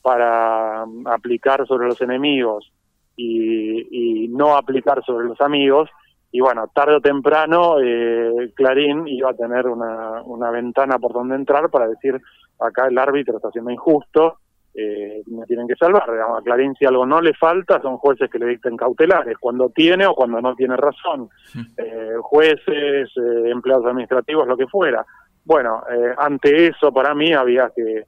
para 0.00 0.86
mm, 0.86 1.06
aplicar 1.06 1.66
sobre 1.66 1.86
los 1.86 2.00
enemigos 2.00 2.72
y, 3.16 4.28
no 4.28 4.56
aplicar 4.56 5.02
sobre 5.04 5.26
los 5.26 5.40
amigos. 5.40 5.88
Y 6.30 6.40
bueno, 6.40 6.68
tarde 6.74 6.96
o 6.96 7.00
temprano 7.00 7.76
eh, 7.82 8.52
Clarín 8.54 9.08
iba 9.08 9.30
a 9.30 9.34
tener 9.34 9.66
una, 9.66 10.20
una 10.22 10.50
ventana 10.50 10.98
por 10.98 11.14
donde 11.14 11.36
entrar 11.36 11.70
para 11.70 11.88
decir, 11.88 12.20
acá 12.60 12.88
el 12.88 12.98
árbitro 12.98 13.36
está 13.36 13.50
siendo 13.50 13.70
injusto, 13.70 14.38
eh, 14.78 15.22
me 15.26 15.46
tienen 15.46 15.66
que 15.66 15.74
salvar. 15.74 16.08
a 16.10 16.42
Clarín 16.42 16.74
si 16.74 16.84
algo 16.84 17.06
no 17.06 17.20
le 17.20 17.32
falta, 17.34 17.80
son 17.80 17.96
jueces 17.96 18.30
que 18.30 18.38
le 18.38 18.46
dicten 18.46 18.76
cautelares, 18.76 19.38
cuando 19.38 19.70
tiene 19.70 20.06
o 20.06 20.14
cuando 20.14 20.40
no 20.40 20.54
tiene 20.54 20.76
razón. 20.76 21.30
Eh, 21.78 22.16
jueces, 22.20 23.08
eh, 23.16 23.50
empleados 23.50 23.86
administrativos, 23.86 24.46
lo 24.46 24.56
que 24.56 24.66
fuera. 24.66 25.04
Bueno, 25.44 25.82
eh, 25.90 26.14
ante 26.18 26.66
eso 26.66 26.92
para 26.92 27.14
mí 27.14 27.32
había 27.32 27.70
que, 27.74 28.04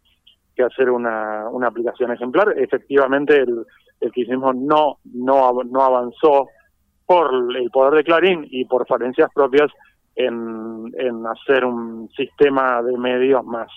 que 0.55 0.63
hacer 0.63 0.91
una, 0.91 1.49
una 1.49 1.69
aplicación 1.69 2.13
ejemplar. 2.13 2.55
Efectivamente 2.59 3.37
el, 3.37 3.65
el 4.01 4.13
kirchnerismo 4.13 4.53
no, 4.53 4.99
no, 5.15 5.63
no 5.65 5.83
avanzó 5.83 6.49
por 7.07 7.33
el 7.57 7.71
poder 7.71 7.95
de 7.95 8.05
Clarín 8.05 8.47
y 8.51 8.67
por 8.67 8.87
falencias 8.87 9.31
propias 9.35 9.71
en, 10.15 10.93
en 10.99 11.27
hacer 11.27 11.65
un 11.65 12.11
sistema 12.11 12.83
de 12.83 12.99
medios 12.99 13.43
más 13.45 13.69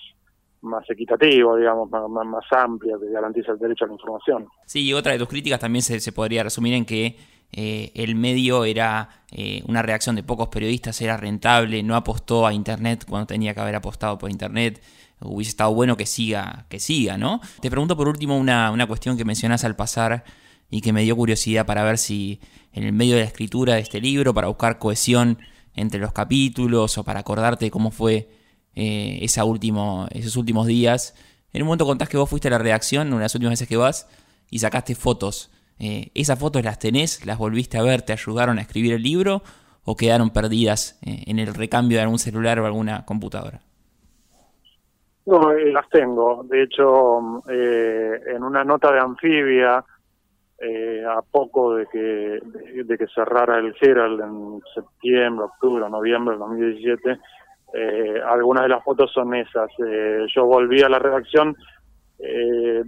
más 0.62 0.88
equitativo, 0.88 1.56
digamos, 1.56 1.90
más, 1.90 2.08
más, 2.08 2.44
amplio, 2.52 2.98
que 2.98 3.10
garantiza 3.10 3.52
el 3.52 3.58
derecho 3.58 3.84
a 3.84 3.88
la 3.88 3.94
información. 3.94 4.46
Sí, 4.64 4.84
y 4.84 4.92
otra 4.92 5.12
de 5.12 5.18
tus 5.18 5.28
críticas 5.28 5.60
también 5.60 5.82
se, 5.82 6.00
se 6.00 6.12
podría 6.12 6.42
resumir 6.42 6.74
en 6.74 6.84
que 6.84 7.16
eh, 7.52 7.92
el 7.94 8.14
medio 8.14 8.64
era 8.64 9.10
eh, 9.30 9.62
una 9.66 9.82
reacción 9.82 10.16
de 10.16 10.22
pocos 10.22 10.48
periodistas, 10.48 11.00
era 11.02 11.16
rentable, 11.16 11.82
no 11.82 11.96
apostó 11.96 12.46
a 12.46 12.54
Internet 12.54 13.04
cuando 13.06 13.26
tenía 13.26 13.52
que 13.54 13.60
haber 13.60 13.74
apostado 13.74 14.16
por 14.18 14.30
Internet. 14.30 14.82
Hubiese 15.20 15.50
estado 15.50 15.72
bueno 15.74 15.96
que 15.96 16.06
siga, 16.06 16.66
que 16.68 16.80
siga, 16.80 17.16
¿no? 17.16 17.40
Te 17.60 17.70
pregunto 17.70 17.96
por 17.96 18.08
último 18.08 18.36
una, 18.36 18.72
una 18.72 18.86
cuestión 18.86 19.16
que 19.16 19.24
mencionas 19.24 19.64
al 19.64 19.76
pasar 19.76 20.24
y 20.68 20.80
que 20.80 20.92
me 20.92 21.02
dio 21.02 21.14
curiosidad 21.14 21.66
para 21.66 21.84
ver 21.84 21.98
si 21.98 22.40
en 22.72 22.84
el 22.84 22.92
medio 22.92 23.14
de 23.14 23.20
la 23.20 23.26
escritura 23.26 23.74
de 23.74 23.80
este 23.80 24.00
libro, 24.00 24.34
para 24.34 24.48
buscar 24.48 24.78
cohesión 24.78 25.38
entre 25.76 26.00
los 26.00 26.12
capítulos 26.12 26.98
o 26.98 27.04
para 27.04 27.20
acordarte 27.20 27.66
de 27.66 27.70
cómo 27.70 27.90
fue 27.90 28.30
eh, 28.74 29.18
esa 29.22 29.44
último, 29.44 30.06
esos 30.10 30.36
últimos 30.36 30.66
días. 30.66 31.14
En 31.52 31.62
un 31.62 31.66
momento 31.66 31.84
contás 31.84 32.08
que 32.08 32.16
vos 32.16 32.28
fuiste 32.28 32.48
a 32.48 32.52
la 32.52 32.58
redacción, 32.58 33.08
una 33.08 33.16
de 33.16 33.22
las 33.22 33.34
últimas 33.34 33.52
veces 33.52 33.68
que 33.68 33.76
vas, 33.76 34.08
y 34.50 34.58
sacaste 34.58 34.94
fotos. 34.94 35.50
Eh, 35.78 36.10
¿Esas 36.14 36.38
fotos 36.38 36.62
las 36.64 36.78
tenés? 36.78 37.26
¿Las 37.26 37.38
volviste 37.38 37.76
a 37.76 37.82
ver? 37.82 38.02
¿Te 38.02 38.12
ayudaron 38.12 38.58
a 38.58 38.62
escribir 38.62 38.92
el 38.94 39.02
libro? 39.02 39.42
¿O 39.84 39.96
quedaron 39.96 40.30
perdidas 40.30 40.98
eh, 41.02 41.24
en 41.26 41.38
el 41.38 41.52
recambio 41.54 41.98
de 41.98 42.02
algún 42.02 42.18
celular 42.18 42.60
o 42.60 42.66
alguna 42.66 43.04
computadora? 43.04 43.60
No, 45.26 45.52
eh, 45.52 45.72
las 45.72 45.88
tengo. 45.88 46.44
De 46.44 46.62
hecho, 46.62 47.42
en 47.48 48.42
una 48.42 48.64
nota 48.64 48.92
de 48.92 49.00
anfibia, 49.00 49.84
a 51.08 51.22
poco 51.28 51.74
de 51.74 51.86
que, 51.86 52.40
de, 52.84 52.98
que 52.98 53.06
cerrara 53.08 53.58
el 53.58 53.74
Herald 53.80 54.20
en 54.20 54.60
septiembre, 54.72 55.46
octubre, 55.46 55.90
noviembre 55.90 56.32
del 56.32 56.38
2017, 56.38 57.18
eh, 57.72 58.20
algunas 58.26 58.64
de 58.64 58.68
las 58.68 58.84
fotos 58.84 59.10
son 59.12 59.34
esas. 59.34 59.70
Eh, 59.86 60.26
yo 60.34 60.44
volví 60.44 60.82
a 60.82 60.88
la 60.88 60.98
redacción, 60.98 61.56
eh, 62.18 62.82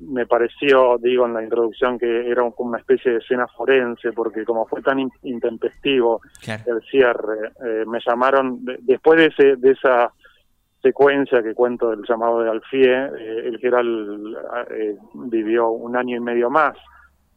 me 0.00 0.26
pareció, 0.26 0.98
digo 0.98 1.26
en 1.26 1.34
la 1.34 1.42
introducción, 1.42 1.98
que 1.98 2.28
era 2.28 2.42
como 2.50 2.70
una 2.70 2.78
especie 2.78 3.12
de 3.12 3.18
escena 3.18 3.46
forense, 3.46 4.12
porque 4.12 4.44
como 4.44 4.66
fue 4.66 4.82
tan 4.82 4.98
intempestivo 5.22 6.20
el 6.44 6.82
cierre, 6.90 7.52
eh, 7.64 7.84
me 7.86 8.00
llamaron, 8.04 8.64
después 8.80 9.20
de, 9.20 9.26
ese, 9.26 9.56
de 9.56 9.70
esa 9.72 10.12
secuencia 10.82 11.42
que 11.42 11.54
cuento 11.54 11.90
del 11.90 12.02
llamado 12.08 12.42
de 12.42 12.50
Alfie, 12.50 12.92
el 12.92 13.58
general 13.60 14.36
vivió 15.14 15.68
un 15.68 15.96
año 15.96 16.16
y 16.16 16.20
medio 16.20 16.50
más 16.50 16.76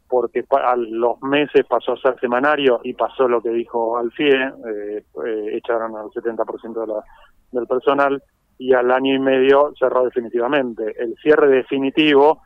porque 0.07 0.45
a 0.49 0.75
los 0.75 1.21
meses 1.21 1.65
pasó 1.67 1.93
a 1.93 1.97
ser 1.97 2.19
semanario 2.19 2.79
y 2.83 2.93
pasó 2.93 3.27
lo 3.27 3.41
que 3.41 3.49
dijo 3.49 3.97
Alfie, 3.97 4.33
eh, 4.33 5.03
eh, 5.25 5.49
echaron 5.53 5.95
al 5.97 6.09
70% 6.09 6.81
de 6.81 6.87
la, 6.87 7.03
del 7.51 7.67
personal 7.67 8.21
y 8.57 8.73
al 8.73 8.91
año 8.91 9.13
y 9.13 9.19
medio 9.19 9.73
cerró 9.77 10.05
definitivamente. 10.05 10.95
El 10.97 11.15
cierre 11.21 11.47
definitivo 11.49 12.41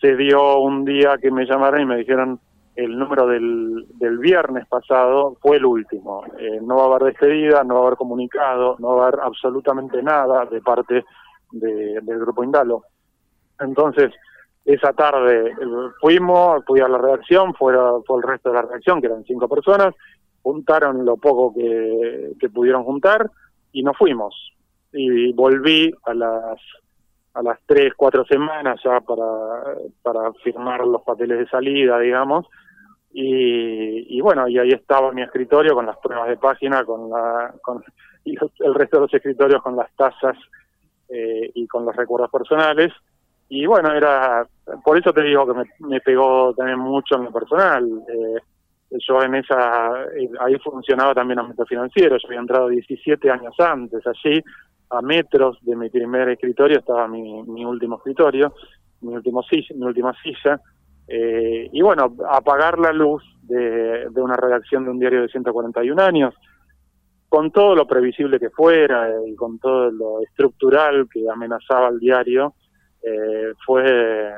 se 0.00 0.16
dio 0.16 0.60
un 0.60 0.84
día 0.84 1.18
que 1.20 1.30
me 1.30 1.44
llamaron 1.44 1.82
y 1.82 1.86
me 1.86 1.96
dijeron 1.96 2.40
el 2.74 2.98
número 2.98 3.26
del, 3.26 3.86
del 3.98 4.18
viernes 4.18 4.66
pasado 4.66 5.36
fue 5.40 5.56
el 5.58 5.66
último. 5.66 6.24
Eh, 6.38 6.60
no 6.62 6.76
va 6.76 6.84
a 6.84 6.86
haber 6.86 7.12
despedida, 7.12 7.64
no 7.64 7.74
va 7.74 7.80
a 7.80 7.86
haber 7.88 7.98
comunicado, 7.98 8.76
no 8.78 8.96
va 8.96 9.04
a 9.04 9.08
haber 9.08 9.20
absolutamente 9.20 10.02
nada 10.02 10.46
de 10.46 10.60
parte 10.62 11.04
de, 11.50 12.00
del 12.00 12.18
grupo 12.20 12.42
Indalo. 12.42 12.84
Entonces, 13.60 14.12
esa 14.64 14.92
tarde 14.92 15.48
eh, 15.48 15.54
fuimos, 16.00 16.64
fui 16.66 16.80
a 16.80 16.88
la 16.88 16.98
redacción, 16.98 17.54
fue, 17.54 17.74
fue 18.06 18.18
el 18.18 18.22
resto 18.22 18.50
de 18.50 18.54
la 18.56 18.62
redacción, 18.62 19.00
que 19.00 19.06
eran 19.06 19.24
cinco 19.24 19.48
personas, 19.48 19.94
juntaron 20.42 21.04
lo 21.04 21.16
poco 21.16 21.54
que, 21.54 22.32
que 22.38 22.48
pudieron 22.48 22.84
juntar 22.84 23.30
y 23.72 23.82
nos 23.82 23.96
fuimos. 23.96 24.34
Y 24.92 25.32
volví 25.32 25.92
a 26.04 26.14
las 26.14 26.58
a 27.34 27.42
las 27.42 27.58
tres, 27.64 27.94
cuatro 27.96 28.26
semanas 28.26 28.78
ya 28.84 29.00
para, 29.00 29.24
para 30.02 30.32
firmar 30.44 30.86
los 30.86 31.00
papeles 31.02 31.38
de 31.38 31.48
salida, 31.48 31.98
digamos, 31.98 32.46
y, 33.10 34.18
y 34.18 34.20
bueno, 34.20 34.48
y 34.48 34.58
ahí 34.58 34.70
estaba 34.70 35.12
mi 35.12 35.22
escritorio 35.22 35.74
con 35.74 35.86
las 35.86 35.96
pruebas 35.98 36.28
de 36.28 36.36
página, 36.36 36.84
con 36.84 37.10
la 37.10 37.54
con 37.62 37.82
y 38.24 38.36
el 38.60 38.74
resto 38.74 38.96
de 38.96 39.02
los 39.02 39.14
escritorios 39.14 39.62
con 39.62 39.76
las 39.76 39.94
tasas 39.96 40.36
eh, 41.08 41.50
y 41.54 41.66
con 41.66 41.84
los 41.84 41.94
recuerdos 41.94 42.30
personales, 42.30 42.92
y 43.54 43.66
bueno, 43.66 43.92
era, 43.92 44.46
por 44.82 44.96
eso 44.96 45.12
te 45.12 45.22
digo 45.22 45.46
que 45.46 45.52
me, 45.52 45.64
me 45.86 46.00
pegó 46.00 46.54
también 46.54 46.78
mucho 46.78 47.16
en 47.16 47.24
lo 47.24 47.30
personal. 47.30 47.86
Eh, 48.08 48.98
yo 49.06 49.22
en 49.22 49.34
esa, 49.34 50.04
eh, 50.16 50.30
ahí 50.40 50.56
funcionaba 50.58 51.12
también 51.12 51.38
ámbito 51.38 51.66
financiero, 51.66 52.16
yo 52.16 52.28
había 52.28 52.40
entrado 52.40 52.68
17 52.68 53.30
años 53.30 53.54
antes 53.58 54.02
allí, 54.06 54.42
a 54.88 55.02
metros 55.02 55.58
de 55.60 55.76
mi 55.76 55.90
primer 55.90 56.30
escritorio 56.30 56.78
estaba 56.78 57.06
mi, 57.06 57.42
mi 57.42 57.62
último 57.62 57.96
escritorio, 57.96 58.54
mi, 59.02 59.14
último 59.14 59.42
silla, 59.42 59.74
mi 59.74 59.84
última 59.84 60.14
silla, 60.22 60.58
eh, 61.08 61.68
y 61.70 61.82
bueno, 61.82 62.16
apagar 62.30 62.78
la 62.78 62.92
luz 62.92 63.22
de, 63.42 64.08
de 64.08 64.22
una 64.22 64.36
redacción 64.36 64.84
de 64.84 64.92
un 64.92 64.98
diario 64.98 65.20
de 65.20 65.28
141 65.28 66.02
años, 66.02 66.34
con 67.28 67.50
todo 67.50 67.74
lo 67.74 67.86
previsible 67.86 68.40
que 68.40 68.48
fuera 68.48 69.10
y 69.26 69.34
con 69.34 69.58
todo 69.58 69.90
lo 69.90 70.22
estructural 70.22 71.06
que 71.12 71.28
amenazaba 71.30 71.88
el 71.88 71.98
diario, 71.98 72.54
eh, 73.02 73.52
fue, 73.64 74.32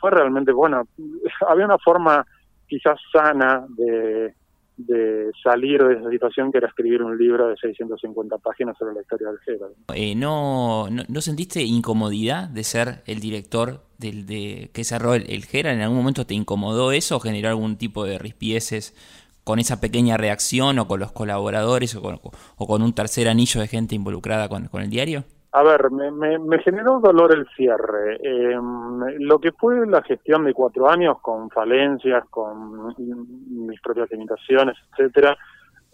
fue 0.00 0.10
realmente 0.10 0.52
bueno. 0.52 0.82
Había 1.48 1.64
una 1.64 1.78
forma 1.78 2.24
quizás 2.66 2.98
sana 3.12 3.66
de, 3.68 4.34
de 4.76 5.30
salir 5.42 5.82
de 5.82 5.94
esa 5.94 6.10
situación 6.10 6.50
que 6.50 6.58
era 6.58 6.68
escribir 6.68 7.02
un 7.02 7.16
libro 7.16 7.48
de 7.48 7.56
650 7.56 8.38
páginas 8.38 8.76
sobre 8.78 8.94
la 8.94 9.02
historia 9.02 9.28
del 9.28 9.38
Gerald. 9.40 9.74
Eh, 9.94 10.14
¿no, 10.14 10.88
no, 10.90 11.20
sentiste 11.20 11.62
incomodidad 11.62 12.48
de 12.48 12.64
ser 12.64 13.02
el 13.06 13.20
director 13.20 13.82
del, 13.98 14.26
de 14.26 14.70
que 14.72 14.84
cerró 14.84 15.14
el, 15.14 15.30
el 15.30 15.44
¿En 15.52 15.80
algún 15.82 15.98
momento 15.98 16.26
te 16.26 16.34
incomodó 16.34 16.92
eso 16.92 17.16
o 17.16 17.20
generó 17.20 17.48
algún 17.48 17.76
tipo 17.76 18.04
de 18.04 18.18
rispieces 18.18 18.94
con 19.44 19.58
esa 19.58 19.80
pequeña 19.80 20.16
reacción 20.16 20.78
o 20.78 20.86
con 20.86 21.00
los 21.00 21.12
colaboradores 21.12 21.94
o 21.96 22.02
con, 22.02 22.20
o 22.56 22.66
con 22.66 22.82
un 22.82 22.94
tercer 22.94 23.28
anillo 23.28 23.60
de 23.60 23.68
gente 23.68 23.94
involucrada 23.94 24.48
con, 24.48 24.68
con 24.68 24.82
el 24.82 24.90
diario? 24.90 25.24
A 25.54 25.62
ver, 25.62 25.90
me, 25.90 26.38
me, 26.38 26.58
generó 26.60 26.98
dolor 26.98 27.34
el 27.36 27.46
cierre. 27.54 28.16
Eh, 28.22 28.58
lo 29.18 29.38
que 29.38 29.52
fue 29.52 29.86
la 29.86 30.02
gestión 30.02 30.44
de 30.44 30.54
cuatro 30.54 30.88
años 30.88 31.20
con 31.20 31.50
falencias, 31.50 32.24
con 32.30 32.94
mis 32.96 33.80
propias 33.82 34.10
limitaciones, 34.10 34.76
etcétera, 34.92 35.36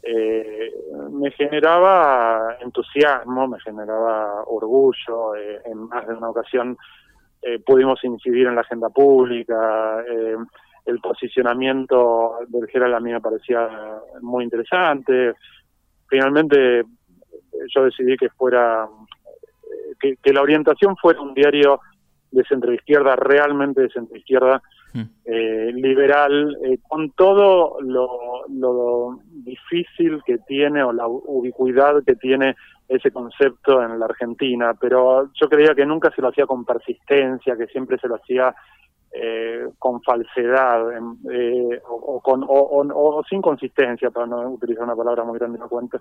eh, 0.03 0.73
me 1.11 1.31
generaba 1.33 2.57
entusiasmo, 2.61 3.49
me 3.49 3.61
generaba 3.61 4.45
orgullo. 4.47 5.35
Eh, 5.35 5.61
en 5.65 5.89
más 5.89 6.07
de 6.07 6.15
una 6.15 6.31
ocasión 6.31 6.77
eh, 7.43 7.59
pudimos 7.59 8.03
incidir 8.05 8.47
en 8.47 8.55
la 8.55 8.61
agenda 8.61 8.91
pública. 8.91 10.05
Eh, 10.09 10.37
el 10.87 11.01
posicionamiento 11.01 12.39
del 12.49 12.69
general 12.69 12.95
a 12.95 13.01
mí 13.01 13.13
me 13.13 13.21
parecía 13.21 13.69
muy 14.21 14.45
interesante. 14.45 15.35
Finalmente 16.09 16.85
yo 17.75 17.85
decidí 17.85 18.17
que 18.17 18.31
fuera 18.31 18.89
que, 19.99 20.33
la 20.33 20.43
orientación 20.43 20.97
fuera 20.97 21.21
un 21.21 21.35
diario 21.35 21.81
de 22.31 22.45
centro 22.45 22.73
izquierda, 22.73 23.17
realmente 23.17 23.83
de 23.83 23.91
centro 23.91 24.17
izquierda, 24.17 24.63
hmm. 24.93 25.03
eh, 25.25 25.73
liberal, 25.75 26.57
eh, 26.65 26.79
con 26.87 27.11
todo 27.13 27.81
lo, 27.81 28.47
lo, 28.49 29.19
difícil 29.31 30.23
que 30.27 30.39
tiene 30.39 30.83
o 30.83 30.93
la 30.93 31.07
ubicuidad 31.07 32.03
que 32.05 32.17
tiene 32.17 32.55
ese 32.89 33.11
concepto 33.11 33.83
en 33.83 33.99
la 33.99 34.07
Argentina, 34.07 34.75
pero 34.79 35.31
yo 35.35 35.49
creía 35.49 35.75
que 35.75 35.87
nunca 35.87 36.11
se 36.15 36.23
lo 36.23 36.29
hacía 36.29 36.47
con 36.47 36.65
persistencia, 36.65 37.57
que 37.57 37.67
siempre 37.67 37.99
se 37.99 38.09
lo 38.09 38.17
hacía 38.17 38.55
eh, 39.11 39.67
con 39.79 40.03
falsedad 40.03 40.93
eh, 41.33 41.81
o, 41.89 42.21
con, 42.21 42.45
o, 42.45 42.47
o, 42.49 43.25
sin 43.25 43.41
consistencia, 43.41 44.11
para 44.11 44.27
no 44.27 44.51
utilizar 44.51 44.85
una 44.85 44.95
palabra 44.95 45.25
muy 45.25 45.39
grande 45.39 45.59
no 45.59 45.69
cuenta. 45.69 45.99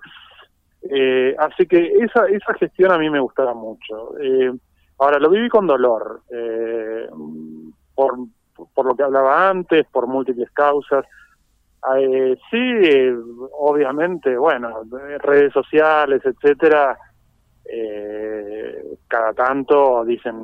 Eh, 0.82 1.34
así 1.38 1.66
que 1.66 1.92
esa, 2.00 2.26
esa 2.26 2.54
gestión 2.54 2.92
a 2.92 2.98
mí 2.98 3.10
me 3.10 3.20
gustaba 3.20 3.54
mucho. 3.54 4.18
Eh, 4.20 4.52
ahora, 4.98 5.18
lo 5.18 5.30
viví 5.30 5.48
con 5.48 5.66
dolor, 5.66 6.22
eh, 6.30 7.08
por, 7.94 8.16
por 8.74 8.86
lo 8.86 8.94
que 8.94 9.02
hablaba 9.02 9.48
antes, 9.48 9.86
por 9.90 10.06
múltiples 10.06 10.50
causas. 10.52 11.04
Eh, 11.96 12.36
sí, 12.50 13.08
obviamente, 13.52 14.36
bueno, 14.36 14.82
redes 15.20 15.52
sociales, 15.52 16.22
etcétera, 16.24 16.98
eh, 17.64 18.96
cada 19.06 19.32
tanto 19.32 20.04
dicen 20.04 20.34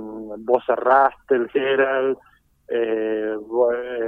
vos 0.45 0.63
cerraste 0.67 1.35
el 1.35 1.49
Gerald, 1.51 2.17
eh, 2.69 3.35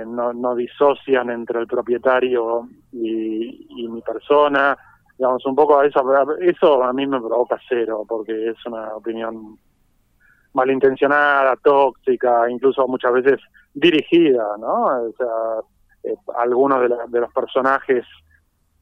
no, 0.06 0.32
no 0.32 0.54
disocian 0.54 1.30
entre 1.30 1.60
el 1.60 1.66
propietario 1.66 2.68
y 2.92 3.88
mi 3.88 4.00
persona, 4.02 4.76
digamos, 5.18 5.44
un 5.46 5.54
poco 5.54 5.82
eso, 5.82 6.00
eso 6.40 6.84
a 6.84 6.92
mí 6.92 7.06
me 7.06 7.20
provoca 7.20 7.58
cero, 7.68 8.04
porque 8.06 8.50
es 8.50 8.66
una 8.66 8.94
opinión 8.94 9.58
malintencionada, 10.52 11.56
tóxica, 11.56 12.48
incluso 12.50 12.86
muchas 12.88 13.12
veces 13.12 13.40
dirigida, 13.74 14.56
¿no? 14.58 14.86
O 14.86 15.12
sea, 15.16 15.60
eh, 16.02 16.16
algunos 16.36 16.80
de, 16.80 16.96
de, 17.08 17.20
los 17.20 17.32
personajes 17.32 18.04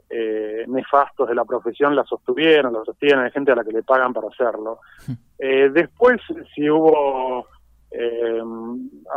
eh, 0.09 0.65
nefastos 0.69 1.29
de 1.29 1.35
la 1.35 1.45
profesión 1.45 1.97
la 1.97 2.05
sostuvieron, 2.05 2.73
la 2.73 2.85
sostienen, 2.85 3.25
hay 3.25 3.33
gente 3.33 3.51
a 3.51 3.57
la 3.57 3.65
que 3.65 3.73
le 3.73 3.83
pagan 3.83 4.13
para 4.13 4.29
hacerlo. 4.29 4.79
Eh, 5.37 5.69
después, 5.71 6.21
si 6.55 6.71
hubo 6.71 7.49
eh, 7.91 8.43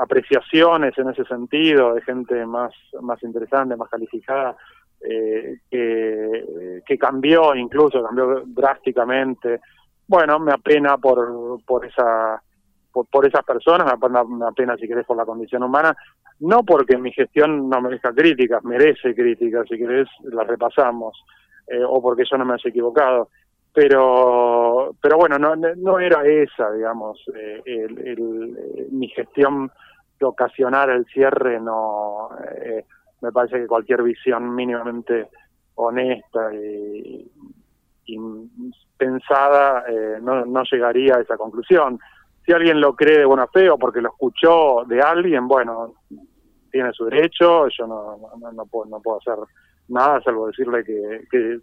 apreciaciones 0.02 0.98
en 0.98 1.10
ese 1.10 1.24
sentido 1.26 1.94
de 1.94 2.02
gente 2.02 2.44
más, 2.48 2.74
más 3.02 3.22
interesante, 3.22 3.76
más 3.76 3.90
calificada, 3.90 4.58
eh, 5.02 5.60
que, 5.70 6.98
cambió 6.98 7.56
incluso, 7.56 8.04
cambió 8.04 8.44
drásticamente. 8.46 9.62
Bueno, 10.08 10.40
me 10.40 10.54
apena 10.54 10.98
por, 10.98 11.64
por 11.66 11.86
esa 11.86 12.42
por, 13.12 13.26
esas 13.26 13.44
personas, 13.44 13.86
me 13.86 14.46
apena, 14.46 14.76
si 14.78 14.88
querés 14.88 15.06
por 15.06 15.18
la 15.18 15.26
condición 15.26 15.64
humana, 15.64 15.96
no 16.40 16.64
porque 16.64 16.98
mi 16.98 17.12
gestión 17.12 17.70
no 17.70 17.82
merezca 17.82 18.14
críticas, 18.14 18.64
merece 18.64 19.14
críticas, 19.14 19.68
si 19.70 19.78
querés 19.78 20.08
las 20.24 20.48
repasamos, 20.48 21.24
eh, 21.68 21.84
o 21.84 22.02
porque 22.02 22.24
yo 22.30 22.38
no 22.38 22.46
me 22.46 22.54
haya 22.54 22.70
equivocado, 22.70 23.30
pero 23.74 24.96
pero 25.02 25.18
bueno, 25.18 25.38
no, 25.38 25.56
no 25.56 26.00
era 26.00 26.26
esa, 26.26 26.72
digamos, 26.72 27.24
eh, 27.36 27.62
el, 27.66 28.08
el, 28.08 28.88
mi 28.92 29.08
gestión 29.10 29.72
de 30.20 30.26
ocasionar 30.26 30.90
el 30.90 31.06
cierre, 31.06 31.60
no, 31.60 32.30
eh, 32.56 32.86
me 33.22 33.32
parece 33.32 33.60
que 33.60 33.68
cualquier 33.68 34.04
visión 34.04 34.54
mínimamente 34.54 35.30
honesta 35.76 36.54
y, 36.54 37.30
pensada 38.98 39.84
eh, 39.88 40.18
no, 40.22 40.46
no 40.46 40.64
llegaría 40.64 41.16
a 41.16 41.22
esa 41.22 41.38
conclusión. 41.38 42.00
Si 42.46 42.54
alguien 42.54 42.80
lo 42.80 42.96
cree 42.96 43.20
de 43.20 43.26
buena 43.26 43.48
fe 43.48 43.70
o 43.70 43.78
porque 43.78 44.02
lo 44.02 44.10
escuchó 44.10 44.86
de 44.86 45.02
alguien, 45.02 45.48
bueno, 45.48 45.96
tiene 46.72 46.94
su 46.94 47.06
derecho, 47.06 47.68
yo 47.68 47.86
no, 47.86 48.18
no, 48.40 48.52
no, 48.52 48.66
puedo, 48.66 48.90
no 48.90 49.02
puedo 49.02 49.18
hacer 49.18 49.36
nada 49.90 50.22
salvo 50.22 50.48
decirle 50.48 50.84
que, 50.84 51.28
que 51.30 51.60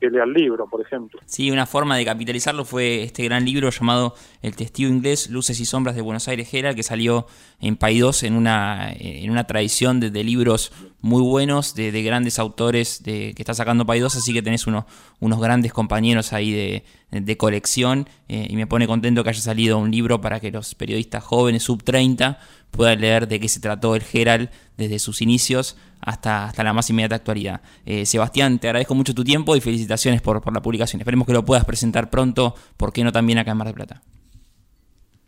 que 0.00 0.10
lea 0.10 0.24
el 0.24 0.32
libro, 0.32 0.68
por 0.68 0.80
ejemplo. 0.80 1.20
Sí, 1.26 1.50
una 1.50 1.66
forma 1.66 1.96
de 1.96 2.04
capitalizarlo 2.04 2.64
fue 2.64 3.02
este 3.02 3.24
gran 3.24 3.44
libro 3.44 3.70
llamado 3.70 4.14
El 4.42 4.54
testigo 4.54 4.90
inglés, 4.90 5.30
Luces 5.30 5.58
y 5.60 5.64
Sombras 5.64 5.96
de 5.96 6.02
Buenos 6.02 6.28
Aires 6.28 6.48
Gera, 6.48 6.74
que 6.74 6.82
salió 6.82 7.26
en 7.60 7.76
Paidós 7.76 8.22
en 8.22 8.34
una, 8.34 8.92
en 8.92 9.30
una 9.30 9.46
tradición 9.46 10.00
de, 10.00 10.24
libros 10.24 10.72
muy 11.00 11.22
buenos, 11.22 11.74
de, 11.74 12.02
grandes 12.02 12.38
autores 12.38 13.02
de, 13.02 13.32
que 13.34 13.42
está 13.42 13.54
sacando 13.54 13.86
Paidós, 13.86 14.16
así 14.16 14.32
que 14.34 14.42
tenés 14.42 14.66
unos, 14.66 14.84
unos 15.20 15.40
grandes 15.40 15.72
compañeros 15.72 16.32
ahí 16.32 16.52
de, 16.52 16.84
de 17.10 17.36
colección 17.36 18.08
eh, 18.28 18.46
y 18.50 18.56
me 18.56 18.66
pone 18.66 18.86
contento 18.86 19.22
que 19.22 19.30
haya 19.30 19.40
salido 19.40 19.78
un 19.78 19.90
libro 19.90 20.20
para 20.20 20.40
que 20.40 20.50
los 20.50 20.74
periodistas 20.74 21.22
jóvenes 21.22 21.62
sub 21.62 21.82
30 21.82 22.38
puedan 22.76 23.00
leer 23.00 23.26
de 23.26 23.40
qué 23.40 23.48
se 23.48 23.60
trató 23.60 23.96
el 23.96 24.02
Gerald 24.02 24.50
desde 24.76 24.98
sus 24.98 25.22
inicios 25.22 25.78
hasta, 26.00 26.44
hasta 26.44 26.62
la 26.62 26.72
más 26.72 26.88
inmediata 26.90 27.16
actualidad. 27.16 27.62
Eh, 27.84 28.06
Sebastián, 28.06 28.58
te 28.58 28.68
agradezco 28.68 28.94
mucho 28.94 29.14
tu 29.14 29.24
tiempo 29.24 29.56
y 29.56 29.60
felicitaciones 29.60 30.22
por, 30.22 30.40
por 30.42 30.54
la 30.54 30.62
publicación. 30.62 31.00
Esperemos 31.00 31.26
que 31.26 31.32
lo 31.32 31.44
puedas 31.44 31.64
presentar 31.64 32.10
pronto, 32.10 32.54
¿por 32.76 32.92
qué 32.92 33.02
no 33.02 33.12
también 33.12 33.38
acá 33.38 33.50
en 33.50 33.56
Mar 33.56 33.66
del 33.66 33.74
Plata? 33.74 34.02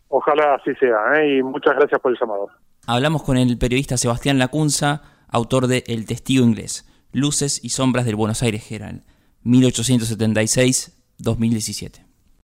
Ojalá 0.09 0.55
así 0.55 0.75
sea, 0.77 1.21
¿eh? 1.21 1.39
y 1.39 1.43
muchas 1.43 1.75
gracias 1.77 2.01
por 2.01 2.13
el 2.13 2.19
llamado. 2.19 2.49
Hablamos 2.87 3.23
con 3.23 3.37
el 3.37 3.59
periodista 3.59 3.97
Sebastián 3.97 4.39
Lacunza, 4.39 5.03
autor 5.29 5.67
de 5.67 5.85
El 5.87 6.07
Testigo 6.07 6.45
Inglés, 6.45 6.89
Luces 7.13 7.63
y 7.63 7.71
Sombras 7.71 8.07
del 8.07 8.17
Buenos 8.17 8.43
Aires 8.43 8.71
Herald, 8.71 9.03
1876-2017. 9.45 12.08